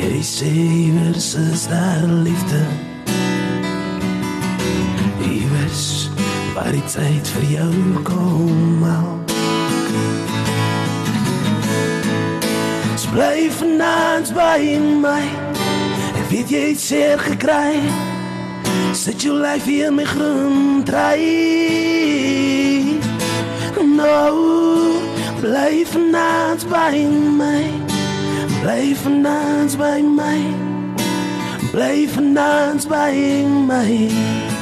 Jy 0.00 0.20
sê 0.24 0.48
iewers 0.48 1.34
is 1.36 1.68
daar 1.68 2.06
liefde 2.24 2.87
waar 6.58 6.72
die 6.74 6.82
tyd 6.90 7.28
vir 7.36 7.44
jou 7.54 7.74
kom 8.02 8.82
al 8.82 9.16
Bly 13.08 13.48
vanaand 13.50 14.28
by 14.36 14.76
my. 15.02 15.24
Ek 16.20 16.26
weet 16.28 16.50
jy 16.52 16.60
het 16.68 16.78
seer 16.78 17.18
gekry. 17.18 17.80
Sit 18.94 19.24
jou 19.24 19.32
lyf 19.40 19.64
hier 19.66 19.90
my 19.90 20.04
groen 20.06 20.84
trei 20.86 21.24
Nou 23.98 24.36
bly 25.40 25.82
vanaand 25.88 26.68
by 26.70 27.00
my. 27.40 27.64
Bly 28.60 28.94
vanaand 29.02 29.74
by 29.80 29.98
my. 30.04 30.38
Bly 31.72 32.06
vanaand 32.12 32.86
by 32.92 33.10
my 33.66 34.57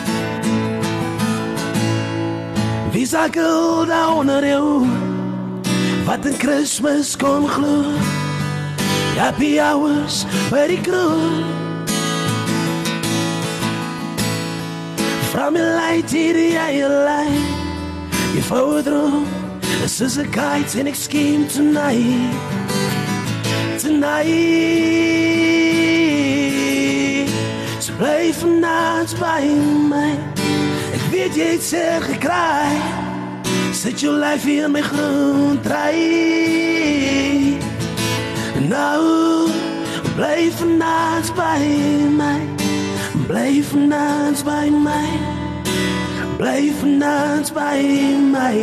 Wie 3.06 3.12
sal 3.12 3.28
geld 3.30 3.90
onder 4.16 4.46
jou 4.46 4.86
wat 6.04 6.26
in 6.26 6.36
Kersfees 6.36 7.16
kon 7.16 7.48
glo. 7.48 7.94
Happy 9.14 9.60
hours 9.60 10.26
by 10.50 10.66
die 10.66 10.80
kroeg. 10.80 11.46
From 15.30 15.54
your 15.54 15.70
light 15.78 16.10
jy 16.10 16.34
jy 16.50 16.82
lei. 16.82 17.30
Jy 18.34 18.42
vou 18.50 18.82
droom. 18.82 19.22
This 19.78 20.00
is 20.00 20.18
a 20.18 20.26
kite 20.26 20.74
and 20.74 20.88
ek 20.88 20.98
scheme 20.98 21.46
tonight. 21.46 22.34
Tonight. 23.78 24.34
So 27.78 27.94
bly 28.02 28.34
vanaand 28.34 29.14
by 29.20 29.46
my. 29.46 30.35
Weet 31.16 31.32
jy 31.34 31.44
het 31.54 31.62
seer 31.64 32.02
gekry. 32.04 32.76
Sit 33.72 34.02
jou 34.04 34.12
lyf 34.20 34.44
in 34.52 34.68
my 34.70 34.82
groen 34.84 35.56
trei. 35.64 37.56
Nou 38.68 39.48
bly 40.12 40.50
vanaand 40.58 41.30
by 41.38 41.62
my. 42.18 42.40
Bly 43.30 43.62
vanaand 43.64 44.42
by 44.44 44.68
my. 44.68 45.08
Bly 46.36 46.68
vanaand 46.82 47.48
by 47.56 47.80
my. 48.34 48.58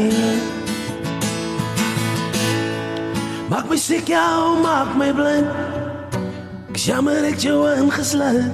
Maak 3.50 3.66
my 3.66 3.80
siek 3.82 4.06
jou, 4.14 4.62
maak 4.62 4.94
my 4.94 5.10
blind. 5.10 5.50
Ek 6.70 6.78
jammer 6.86 7.26
ek 7.34 7.42
jou 7.42 7.66
ingesluit. 7.66 8.54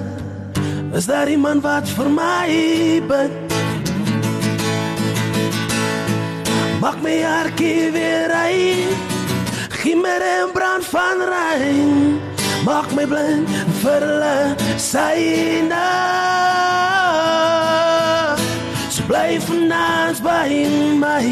Is 0.96 1.04
daar 1.04 1.28
iemand 1.28 1.60
wat 1.68 1.84
vir 2.00 2.08
my 2.08 2.48
bid? 3.04 3.39
Maak 6.80 7.02
my 7.02 7.20
hartjie 7.20 7.92
weer 7.92 8.28
rein. 8.32 8.88
Gimmer 9.68 10.22
en 10.22 10.52
brand 10.52 10.84
van 10.84 11.18
rein. 11.28 12.20
Maak 12.64 12.94
my 12.96 13.04
blind 13.04 13.48
vir 13.82 14.00
hulle 14.00 14.56
syne. 14.80 15.84
So 18.88 19.04
bly 19.04 19.36
vanaand 19.44 20.24
by 20.24 20.48
my. 20.96 21.28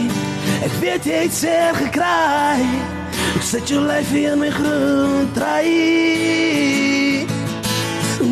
Ek 0.69 0.77
weet 0.85 1.09
jy 1.09 1.25
het 1.25 1.33
seer 1.33 1.73
gekry. 1.81 2.69
Ek 3.33 3.43
sit 3.49 3.73
jou 3.73 3.81
lyf 3.89 4.13
in 4.13 4.45
my 4.45 4.53
groen 4.53 5.33
trei. 5.33 7.25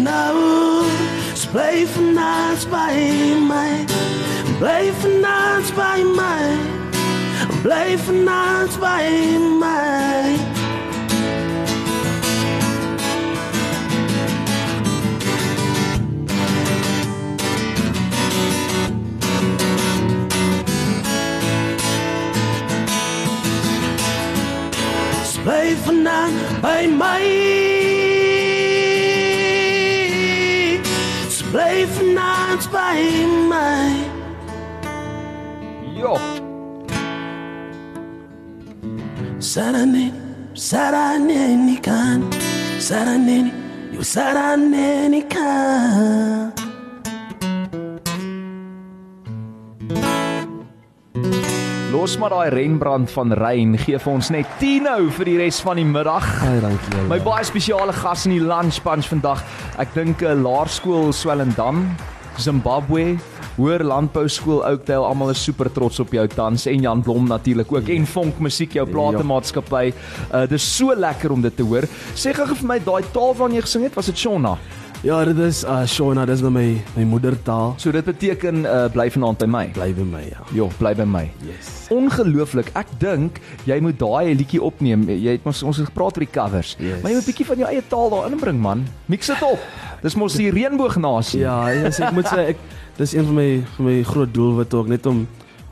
Nou, 0.05 0.85
so 1.33 1.48
bly 1.57 1.87
vanaand 1.96 2.68
by 2.68 2.96
my. 3.40 3.87
Bly 4.61 4.83
vanaand 5.00 5.72
by 5.81 6.02
my. 6.12 6.76
Bly 7.66 7.96
vanaand 7.96 8.79
by 8.79 9.11
my. 9.61 10.38
Bly 25.42 25.74
vanaand 25.85 26.62
by 26.62 26.87
my. 26.87 27.65
Sarane, 39.38 40.12
sarane 40.55 41.77
kan. 41.83 42.22
Sarane, 42.81 43.53
you 43.92 44.01
sarane 44.01 45.29
kan. 45.29 46.53
Los 51.92 52.16
maar 52.16 52.31
daai 52.31 52.49
renbrand 52.49 53.11
van 53.11 53.33
rein, 53.33 53.77
gee 53.77 53.99
vir 53.99 54.12
ons 54.12 54.31
net 54.33 54.49
10 54.59 54.88
nou 54.88 55.11
vir 55.18 55.29
die 55.29 55.37
res 55.37 55.61
van 55.61 55.77
die 55.77 55.85
middag. 55.85 56.25
Baie 56.40 56.61
dankie. 56.64 56.96
jou. 56.96 57.07
My 57.12 57.20
baie 57.20 57.44
spesiale 57.44 57.92
gas 57.92 58.25
in 58.25 58.38
die 58.38 58.44
lunch 58.44 58.81
punch 58.81 59.12
vandag. 59.12 59.44
Ek 59.77 59.92
dink 59.92 60.22
'n 60.22 60.40
laerskool 60.40 61.12
Swellendam, 61.12 61.85
Zimbabwe, 62.38 63.18
Hoër 63.57 63.87
Landbou 63.88 64.27
Skool 64.29 64.59
Oakdale, 64.69 65.07
almal 65.09 65.31
is 65.33 65.40
super 65.40 65.71
trots 65.73 65.97
op 66.03 66.11
jou 66.12 66.27
tans 66.29 66.66
en 66.69 66.83
Jan 66.85 67.01
Blom 67.03 67.25
natuurlik 67.31 67.71
ook 67.73 67.88
en 67.88 68.05
Vonk 68.07 68.40
Musiek 68.45 68.75
jou 68.77 68.85
platemaatskappy. 68.90 69.95
Uh 70.29 70.42
dis 70.51 70.66
so 70.77 70.92
lekker 70.92 71.33
om 71.33 71.40
dit 71.40 71.57
te 71.57 71.64
hoor. 71.64 71.88
Sê 72.12 72.35
gou 72.37 72.45
vir 72.53 72.69
my 72.69 72.77
daai 72.85 73.07
taal 73.14 73.33
waarna 73.38 73.57
jy 73.57 73.64
gesing 73.64 73.87
het, 73.88 73.97
was 73.97 74.12
dit 74.12 74.21
Shona? 74.21 74.59
Ja, 75.05 75.23
dit 75.25 75.40
is 75.40 75.62
uh 75.64 75.87
Shona, 75.88 76.27
dis 76.29 76.45
nou 76.45 76.51
my 76.53 76.66
my 76.99 77.07
moedertaal. 77.09 77.73
So 77.81 77.92
dit 77.97 78.05
beteken 78.05 78.66
uh 78.69 78.90
bly 78.92 79.09
vanaand 79.16 79.40
by 79.47 79.49
my. 79.49 79.64
Bly 79.77 79.88
by 79.97 80.07
my, 80.12 80.23
ja. 80.29 80.45
Jo, 80.53 80.69
bly 80.77 80.92
by 80.99 81.09
my. 81.09 81.25
Yes. 81.49 81.73
Ongelooflik. 81.97 82.75
Ek 82.77 82.92
dink 83.01 83.40
jy 83.64 83.81
moet 83.81 83.97
daai 83.97 84.35
liedjie 84.37 84.61
opneem. 84.61 85.09
Jy 85.09 85.38
het 85.38 85.49
ons 85.49 85.64
ons 85.64 85.81
het 85.81 85.88
gepraat 85.88 86.21
oor 86.21 86.27
die 86.27 86.33
covers. 86.33 86.77
Yes. 86.77 87.01
Maar 87.01 87.14
jy 87.14 87.19
moet 87.23 87.25
'n 87.25 87.33
bietjie 87.33 87.51
van 87.55 87.64
jou 87.64 87.69
eie 87.73 87.85
taal 87.88 88.11
daarin 88.11 88.40
bring, 88.40 88.61
man. 88.61 88.85
Mix 89.09 89.33
dit 89.33 89.42
op. 89.49 89.61
Dis 90.07 90.14
mos 90.14 90.37
die 90.38 90.51
reënboognasie. 90.55 91.40
Ja, 91.42 91.57
yes, 91.75 91.99
ek 92.05 92.14
moet 92.14 92.29
sê 92.31 92.53
ek 92.53 92.61
dis 92.99 93.14
een 93.16 93.27
van 93.27 93.35
my 93.40 93.49
van 93.77 93.88
my 93.88 93.97
groot 94.07 94.31
doelwitte 94.35 94.79
ook 94.79 94.90
net 94.92 95.07
om 95.11 95.25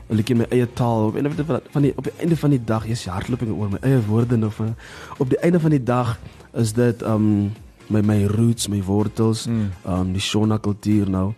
'n 0.09 0.15
liedjie 0.19 0.35
in 0.35 0.41
my 0.43 0.47
eie 0.51 0.67
taal 0.73 1.07
op 1.07 1.15
einde 1.15 1.31
van 1.31 1.45
die, 1.45 1.71
van 1.71 1.81
die 1.81 1.93
op 1.97 2.03
die 2.03 2.13
einde 2.19 2.37
van 2.37 2.49
die 2.49 2.63
dag 2.63 2.85
is 2.85 3.05
hardloping 3.05 3.53
oor 3.55 3.69
my 3.69 3.79
eie 3.81 4.01
woorde 4.07 4.37
nou 4.37 4.51
van 4.51 4.75
op 5.17 5.29
die 5.29 5.39
einde 5.39 5.59
van 5.59 5.69
die 5.71 5.83
dag 5.83 6.19
is 6.53 6.73
dit 6.73 7.01
um 7.01 7.51
my 7.87 8.01
my 8.01 8.25
roots, 8.25 8.67
my 8.67 8.81
wortels, 8.83 9.45
Mm. 9.47 9.71
um 9.85 10.11
die 10.11 10.21
Shona 10.21 10.57
kultuur 10.57 11.09
nou. 11.09 11.33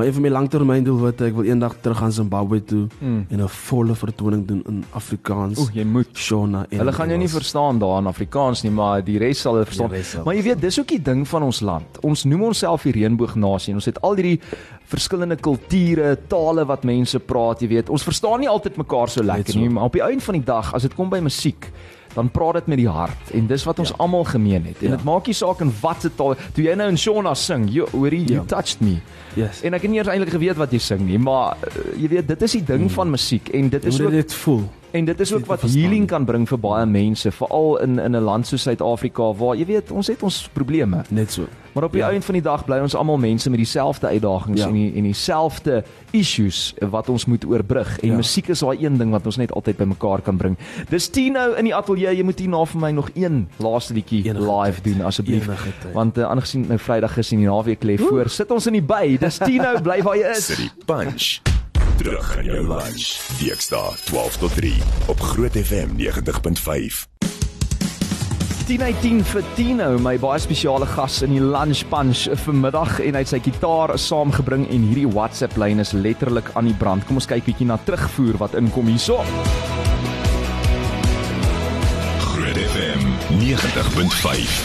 Maar 0.00 0.08
een 0.08 0.14
van 0.14 0.22
my 0.24 0.30
langtermyndoelwitte, 0.32 1.24
ek 1.28 1.34
wil 1.36 1.44
eendag 1.44 1.74
terug 1.84 1.98
gaan 2.00 2.12
Zimbabwe 2.12 2.62
toe 2.64 2.86
Mm. 3.00 3.26
en 3.28 3.40
'n 3.42 3.48
volle 3.48 3.94
vertoning 3.94 4.46
doen 4.46 4.62
in 4.66 4.84
Afrikaans. 4.96 5.58
Oeh, 5.58 5.74
jy 5.74 5.84
moet. 5.84 6.08
Shona 6.16 6.66
Hulle 6.70 6.92
gaan 6.92 7.08
jou 7.08 7.18
nie 7.18 7.28
verstaan 7.28 7.78
daar 7.78 7.98
in 7.98 8.06
Afrikaans 8.06 8.62
nie, 8.62 8.72
maar 8.72 9.04
die 9.04 9.18
res 9.18 9.40
sal 9.40 9.52
hulle 9.52 9.66
verstaan. 9.66 9.90
Sal 10.02 10.24
Maar 10.24 10.34
jy 10.34 10.42
weet, 10.42 10.60
dis 10.60 10.78
ook 10.80 10.88
die 10.88 11.02
ding 11.02 11.28
van 11.28 11.42
ons 11.42 11.60
land. 11.60 12.00
Ons 12.00 12.24
noem 12.24 12.42
onsself 12.42 12.82
die 12.82 12.92
reënboognasie 12.92 13.68
en 13.68 13.74
ons 13.74 13.84
het 13.84 14.00
al 14.00 14.14
hierdie 14.14 14.40
verskillende 14.86 15.36
kulture, 15.36 16.18
tale 16.28 16.64
wat 16.64 16.82
mense 16.84 17.18
praat, 17.18 17.60
jy 17.60 17.68
weet. 17.68 17.90
Ons 17.90 18.02
verstaan 18.02 18.40
nie 18.40 18.48
altyd 18.48 18.76
mekaar 18.76 19.08
so 19.08 19.22
lekker 19.22 19.52
so. 19.52 19.58
nie, 19.58 19.68
maar 19.68 19.84
op 19.84 19.92
die 19.92 20.02
einde 20.02 20.24
van 20.24 20.34
die 20.34 20.44
dag, 20.44 20.74
as 20.74 20.82
dit 20.82 20.94
kom 20.94 21.10
by 21.10 21.18
musiek, 21.20 21.70
dan 22.14 22.30
praat 22.30 22.54
dit 22.54 22.66
met 22.66 22.78
die 22.78 22.88
hart 22.88 23.30
en 23.34 23.46
dis 23.46 23.64
wat 23.64 23.78
ons 23.78 23.88
Ja. 23.88 23.94
almal 23.98 24.24
gemeen 24.24 24.64
het. 24.66 24.82
En 24.82 24.90
Ja. 24.90 24.96
dit 24.96 25.04
maak 25.04 25.26
nie 25.26 25.34
saak 25.34 25.60
in 25.60 25.72
watter 25.80 26.10
taal. 26.14 26.34
Toe 26.52 26.64
jy 26.64 26.74
nou 26.74 26.88
in 26.88 26.98
Shona 26.98 27.34
sing, 27.34 27.68
jy 27.70 27.84
hoorie, 27.92 28.24
you 28.24 28.40
Ja. 28.40 28.44
touched 28.46 28.80
me. 28.80 28.96
Yes. 29.34 29.62
En 29.62 29.74
ek 29.74 29.82
het 29.82 29.90
nie 29.90 29.98
eers 29.98 30.08
eintlik 30.08 30.30
geweet 30.30 30.56
wat 30.56 30.70
jy 30.72 30.78
sing 30.78 31.00
nie, 31.06 31.18
maar 31.18 31.56
uh, 31.66 32.00
jy 32.00 32.08
weet, 32.08 32.28
dit 32.28 32.42
is 32.42 32.52
die 32.52 32.64
ding 32.64 32.90
van 32.92 33.10
musiek 33.10 33.48
en 33.48 33.68
dit 33.68 33.84
is 33.84 34.00
ook 34.00 34.10
dit 34.10 34.34
voel. 34.34 34.62
En 34.92 35.04
dit 35.04 35.20
is 35.20 35.32
ook 35.32 35.46
wat 35.46 35.60
healing 35.62 36.06
kan 36.06 36.24
bring 36.24 36.48
vir 36.48 36.58
baie 36.58 36.86
mense, 36.86 37.30
veral 37.30 37.76
in 37.80 37.98
in 37.98 38.16
'n 38.16 38.22
land 38.24 38.46
soos 38.46 38.62
Suid-Afrika 38.62 39.32
waar 39.34 39.56
jy 39.56 39.66
weet, 39.66 39.90
ons 39.90 40.06
het 40.06 40.22
ons 40.22 40.48
probleme. 40.52 41.02
Net 41.08 41.32
so. 41.32 41.46
Maar 41.72 41.84
op 41.84 41.92
die 41.92 42.00
Ja. 42.00 42.08
einde 42.08 42.22
van 42.24 42.34
die 42.34 42.42
dag 42.42 42.64
bly 42.64 42.78
ons 42.78 42.94
almal 42.94 43.16
mense 43.18 43.50
met 43.50 43.58
dieselfde 43.58 44.06
uitdagings 44.06 44.60
Ja. 44.60 44.66
en 44.66 44.72
die, 44.72 44.92
en 44.94 45.02
dieselfde 45.02 45.84
issues 46.10 46.74
wat 46.90 47.08
ons 47.08 47.24
moet 47.26 47.44
oorbrug. 47.46 48.00
En 48.00 48.08
Ja. 48.08 48.16
musiek 48.16 48.48
is 48.48 48.58
daai 48.58 48.84
een 48.84 48.96
ding 48.98 49.10
wat 49.10 49.26
ons 49.26 49.36
net 49.36 49.52
altyd 49.52 49.76
bymekaar 49.76 50.20
kan 50.20 50.36
bring. 50.36 50.56
Dis 50.88 51.08
Tino 51.08 51.52
in 51.52 51.64
die 51.64 51.74
ateljee. 51.74 52.16
Jy 52.16 52.22
moet 52.24 52.38
hierna 52.38 52.64
vir 52.64 52.80
my 52.80 52.90
nog 52.90 53.10
een 53.14 53.48
laaste 53.58 53.94
liedjie 53.94 54.32
live 54.34 54.80
doen 54.82 55.00
asseblief. 55.02 55.48
Want 55.92 56.18
uh, 56.18 56.24
aangesien 56.24 56.64
nou 56.68 56.78
Vrydag 56.78 57.16
is 57.18 57.32
en 57.32 57.38
die 57.38 57.46
naweek 57.46 57.84
lê 57.84 57.96
voor, 57.98 58.28
sit 58.28 58.50
ons 58.50 58.66
in 58.66 58.72
die 58.72 58.82
by. 58.82 59.16
Dis 59.20 59.38
Tino 59.38 59.80
bly 59.82 60.02
waar 60.02 60.16
jy 60.16 60.30
is. 60.30 60.46
City 60.46 60.70
Punch. 60.86 61.40
Terug 62.00 62.36
aan 62.38 62.44
jou 62.44 62.62
lunch. 62.64 63.18
Dinsdae 63.36 63.92
12 64.04 64.36
tot 64.36 64.54
3 64.54 64.72
op 65.06 65.20
Groot 65.20 65.52
FM 65.52 65.88
90.5. 65.96 67.08
10 68.66 68.82
uit 68.82 69.00
10 69.00 69.20
vir 69.24 69.44
Tino, 69.54 69.88
my 70.00 70.14
baie 70.22 70.40
spesiale 70.40 70.88
gas 70.88 71.18
in 71.26 71.34
die 71.36 71.42
lunch 71.44 71.82
punch 71.92 72.22
vanmiddag 72.46 73.02
en 73.04 73.18
hy 73.18 73.20
het 73.20 73.34
sy 73.34 73.42
gitaar 73.44 73.92
saamgebring 74.00 74.64
en 74.72 74.88
hierdie 74.88 75.10
WhatsApp 75.12 75.60
lyn 75.60 75.84
is 75.84 75.92
letterlik 75.92 76.48
aan 76.56 76.70
die 76.70 76.78
brand. 76.80 77.04
Kom 77.04 77.20
ons 77.20 77.28
kyk 77.28 77.44
bietjie 77.50 77.68
na 77.68 77.76
terugvoer 77.84 78.40
wat 78.46 78.56
inkom 78.56 78.88
hierso. 78.88 79.20
Groot 82.30 82.64
FM 82.64 83.06
90.5. 83.44 84.60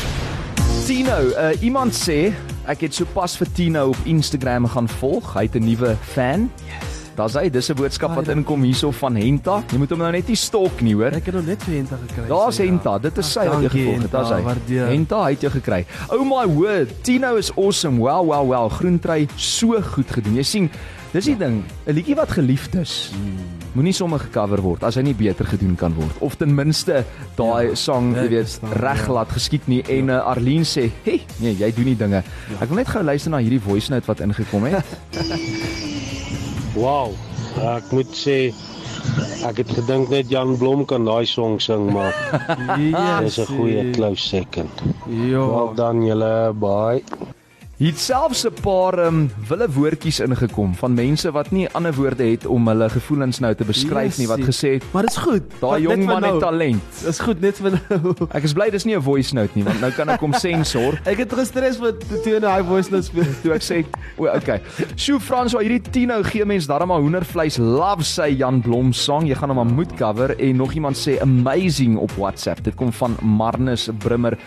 Tino, 0.87 1.21
uh, 1.35 1.51
iemand 1.59 1.99
sê 1.99 2.29
ek 2.63 2.87
het 2.87 2.95
sopas 2.95 3.35
vir 3.43 3.55
Tino 3.59 3.89
op 3.91 4.07
Instagram 4.07 4.71
gaan 4.71 4.87
volg. 5.01 5.35
Hy 5.35 5.49
het 5.51 5.59
'n 5.59 5.67
nuwe 5.67 5.97
fan. 6.15 6.47
Yes. 6.63 6.94
Daar's 7.15 7.33
hy, 7.39 7.49
dis 7.49 7.69
'n 7.71 7.75
boodskap 7.79 8.15
wat 8.15 8.27
inkom 8.27 8.63
hierso 8.63 8.91
van 8.91 9.15
Henta. 9.15 9.63
Jy 9.71 9.77
moet 9.77 9.89
hom 9.89 9.99
nou 9.99 10.11
net 10.11 10.27
nie 10.27 10.35
stalk 10.35 10.81
nie, 10.81 10.93
hoor. 10.93 11.13
Ek 11.15 11.25
het 11.25 11.33
nog 11.33 11.45
net 11.45 11.63
vir 11.63 11.75
Henta 11.75 11.97
gekry. 12.07 12.27
Daar's 12.27 12.57
ja. 12.57 12.65
Henta, 12.65 12.97
dit 12.97 13.17
is 13.17 13.31
sy 13.31 13.47
wat 13.47 13.61
jy 13.61 13.69
gevolg 13.69 14.01
het. 14.01 14.11
Daar's 14.11 14.29
hy. 14.29 14.41
waardeer. 14.41 14.87
Henta 14.87 15.23
hy 15.23 15.29
het 15.31 15.41
jou 15.41 15.51
gekry. 15.51 15.85
Oh 16.09 16.23
my 16.25 16.45
word, 16.53 16.91
Tino 17.03 17.35
is 17.37 17.51
awesome. 17.55 17.97
Wow, 17.99 18.25
wow, 18.27 18.45
wow. 18.47 18.69
Groentrey 18.71 19.27
so 19.37 19.79
goed 19.81 20.11
gedoen. 20.11 20.35
Jy 20.35 20.43
sien, 20.43 20.69
dis 21.13 21.25
die 21.25 21.37
ding, 21.37 21.63
'n 21.87 21.93
liedjie 21.93 22.15
wat 22.15 22.31
geliefd 22.31 22.75
is. 22.75 23.11
Moenie 23.75 23.93
sommer 23.93 24.19
gecover 24.19 24.61
word 24.61 24.83
as 24.83 24.95
hy 24.95 25.01
nie 25.01 25.13
beter 25.13 25.45
gedoen 25.45 25.75
kan 25.75 25.93
word 25.93 26.15
of 26.19 26.35
ten 26.35 26.53
minste 26.55 27.03
daai 27.35 27.69
Ja, 27.69 27.75
sang, 27.75 28.15
jy 28.15 28.29
weet, 28.29 28.59
reg 28.73 29.05
ja. 29.07 29.11
laat 29.13 29.29
geskied 29.31 29.67
nie 29.67 29.81
en 29.87 30.09
uh, 30.09 30.19
Arlene 30.25 30.63
sê, 30.63 30.91
"Hey, 31.03 31.21
nee, 31.39 31.55
jy 31.55 31.71
doen 31.75 31.85
nie 31.85 31.95
dinge." 31.95 32.23
Ek 32.61 32.67
wil 32.69 32.77
net 32.77 32.87
gou 32.87 33.03
luister 33.03 33.31
na 33.31 33.37
hierdie 33.37 33.59
voice 33.61 33.89
note 33.91 34.05
wat 34.07 34.19
ingekom 34.19 34.63
het. 34.63 34.85
Wow, 36.75 37.13
ek 37.63 37.87
moet 37.95 38.11
sê 38.11 38.51
ek 39.47 39.61
het 39.61 39.69
gedink 39.77 40.09
net 40.11 40.27
Jan 40.33 40.57
Blom 40.59 40.83
kan 40.89 41.05
daai 41.07 41.23
song 41.29 41.55
sing, 41.63 41.87
maar 41.95 42.11
dis 43.23 43.37
'n 43.39 43.47
goeie 43.55 43.83
close 43.95 44.19
second. 44.27 44.83
Ja. 45.07 45.45
Wel 45.47 45.73
dan 45.79 46.03
julle, 46.03 46.51
bye. 46.59 46.99
Het 47.75 47.99
selfs 47.99 48.45
'n 48.47 48.53
paar 48.61 48.99
um, 49.05 49.29
wille 49.47 49.67
woordjies 49.69 50.19
ingekom 50.19 50.75
van 50.75 50.93
mense 50.93 51.31
wat 51.31 51.51
nie 51.51 51.67
ander 51.75 51.93
woorde 51.93 52.23
het 52.23 52.45
om 52.45 52.67
hulle 52.67 52.89
gevoelens 52.89 53.39
nou 53.39 53.55
te 53.55 53.65
beskryf 53.67 54.17
nie 54.17 54.27
wat 54.27 54.39
gesê 54.39 54.69
het 54.79 54.83
Maar 54.93 55.03
dis 55.03 55.17
goed. 55.17 55.43
daai 55.59 55.81
jong 55.81 56.05
man 56.05 56.23
het 56.23 56.31
nou. 56.31 56.39
talent. 56.39 56.81
Dis 57.03 57.19
goed 57.19 57.41
net 57.41 57.57
vir 57.57 57.71
nou. 57.89 58.15
Ek 58.31 58.43
is 58.43 58.53
bly 58.53 58.69
dis 58.69 58.85
nie 58.85 58.95
'n 58.95 59.01
voice 59.01 59.35
note 59.35 59.51
nie 59.55 59.63
want 59.63 59.81
nou 59.81 59.91
kan 59.91 60.09
ek 60.09 60.19
hom 60.19 60.33
sensor. 60.47 60.99
Ek 61.05 61.17
het 61.17 61.33
gestres 61.33 61.77
vir 61.77 61.97
toe 62.23 62.39
hy 62.39 62.63
voice 62.63 62.91
note 62.91 63.03
speel. 63.03 63.25
Toe 63.43 63.53
ek 63.53 63.61
sê, 63.63 63.85
o, 64.17 64.23
okay. 64.25 64.61
Sjoe 64.95 65.19
Frans, 65.19 65.51
hierdie 65.51 65.81
Tino 65.91 66.23
gee 66.23 66.45
mens 66.45 66.67
darm 66.67 66.87
maar 66.87 66.99
hoendervleis. 67.01 67.57
Love 67.57 68.03
sy 68.03 68.35
Jan 68.37 68.61
Blom 68.61 68.93
song. 68.93 69.27
Jy 69.27 69.35
gaan 69.35 69.49
hom 69.49 69.55
maar 69.57 69.75
moet 69.75 69.93
cover 69.97 70.39
en 70.39 70.55
nog 70.55 70.73
iemand 70.73 70.95
sê 70.95 71.19
amazing 71.21 71.97
op 71.97 72.11
WhatsApp. 72.11 72.63
Dit 72.63 72.75
kom 72.75 72.93
van 72.93 73.17
Marnus 73.21 73.89
Brimmer. 73.99 74.37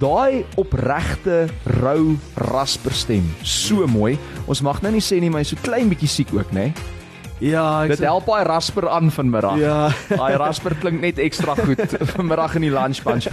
Daai 0.00 0.44
opregte 0.56 1.46
rou 1.80 2.16
rasperstem. 2.36 3.26
So 3.44 3.86
mooi. 3.86 4.16
Ons 4.46 4.62
mag 4.64 4.80
nou 4.82 4.92
nie 4.94 5.04
sê 5.04 5.20
nie, 5.20 5.30
maar 5.30 5.44
hy's 5.44 5.52
so 5.54 5.60
klein 5.62 5.90
bietjie 5.92 6.08
siek 6.08 6.32
ook, 6.34 6.52
né? 6.52 6.72
Ja, 7.42 7.82
ek 7.82 7.96
Dit 7.96 8.04
help 8.06 8.26
daai 8.30 8.44
rasper 8.46 8.86
aan 8.88 9.10
vanmiddag. 9.10 9.56
Ja. 9.58 9.90
Daai 10.20 10.36
rasper 10.38 10.76
klink 10.78 11.00
net 11.02 11.18
ekstra 11.18 11.56
goed 11.58 11.80
vanmiddag 12.14 12.54
in 12.60 12.68
die 12.68 12.70
lunch 12.70 13.00
bunch. 13.02 13.26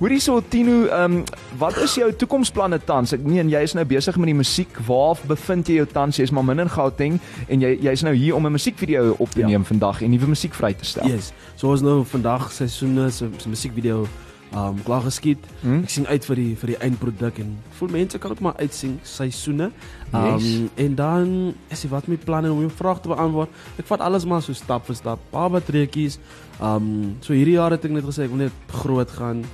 Hoorie 0.00 0.18
so 0.20 0.40
Tino, 0.50 0.88
ehm 0.90 1.20
um, 1.20 1.24
wat 1.60 1.76
is 1.78 1.94
jou 1.94 2.08
toekomsplanne 2.18 2.80
tans? 2.84 3.12
Ek 3.14 3.22
meen 3.22 3.48
jy 3.52 3.60
is 3.62 3.76
nou 3.78 3.84
besig 3.86 4.18
met 4.18 4.32
die 4.32 4.34
musiek. 4.34 4.80
Waar 4.88 5.20
bevind 5.30 5.70
jy 5.70 5.76
jou 5.78 5.86
tans? 5.86 6.18
Jy's 6.18 6.32
maar 6.34 6.42
min 6.48 6.58
in 6.64 6.72
Gauteng 6.74 7.20
en 7.46 7.62
jy 7.62 7.76
jy's 7.86 8.02
nou 8.02 8.14
hier 8.18 8.34
om 8.34 8.46
'n 8.50 8.52
musiekvideo 8.58 9.14
op 9.22 9.30
te 9.30 9.40
Ja. 9.40 9.46
neem 9.46 9.64
vandag 9.64 10.02
en 10.02 10.10
nuwe 10.10 10.26
musiek 10.34 10.54
vry 10.54 10.74
te 10.74 10.84
stel. 10.84 11.06
Yes. 11.06 11.32
So 11.56 11.70
ons 11.70 11.82
nou 11.82 12.02
vandag 12.04 12.50
seisoene 12.50 13.10
se 13.10 13.30
se 13.38 13.48
musiekvideo 13.48 14.08
um 14.54 14.82
klaar 14.84 15.00
geskiet. 15.00 15.38
Hmm? 15.62 15.82
Ek 15.82 15.88
sien 15.90 16.06
uit 16.06 16.24
vir 16.28 16.36
die 16.36 16.54
vir 16.60 16.66
die 16.66 16.76
eindproduk 16.84 17.38
en 17.40 17.54
voel 17.78 17.88
mense 17.88 18.18
kan 18.18 18.30
ook 18.34 18.40
maar 18.40 18.56
uitsien 18.60 18.98
seisoene. 19.02 19.70
Um 20.12 20.36
Yes. 20.38 20.68
en 20.76 20.94
dan 20.94 21.54
is 21.70 21.80
dit 21.80 21.90
wat 21.90 22.06
my 22.08 22.16
planne 22.16 22.52
om 22.52 22.60
jou 22.60 22.70
vraag 22.70 23.00
te 23.00 23.08
beantwoord. 23.08 23.48
Ek 23.78 23.86
vat 23.86 24.00
alles 24.00 24.24
maar 24.24 24.42
so 24.42 24.52
stap 24.52 24.84
vir 24.86 24.94
stap. 24.94 25.18
Baba 25.32 25.60
trekkies. 25.60 26.18
Um 26.60 27.16
so 27.20 27.32
hierdie 27.32 27.54
jaar 27.56 27.70
het 27.70 27.84
ek 27.84 27.90
net 27.90 28.04
gesê 28.04 28.24
ek 28.24 28.30
wil 28.30 28.38
net 28.44 28.52
groot 28.68 29.10
gaan. 29.10 29.44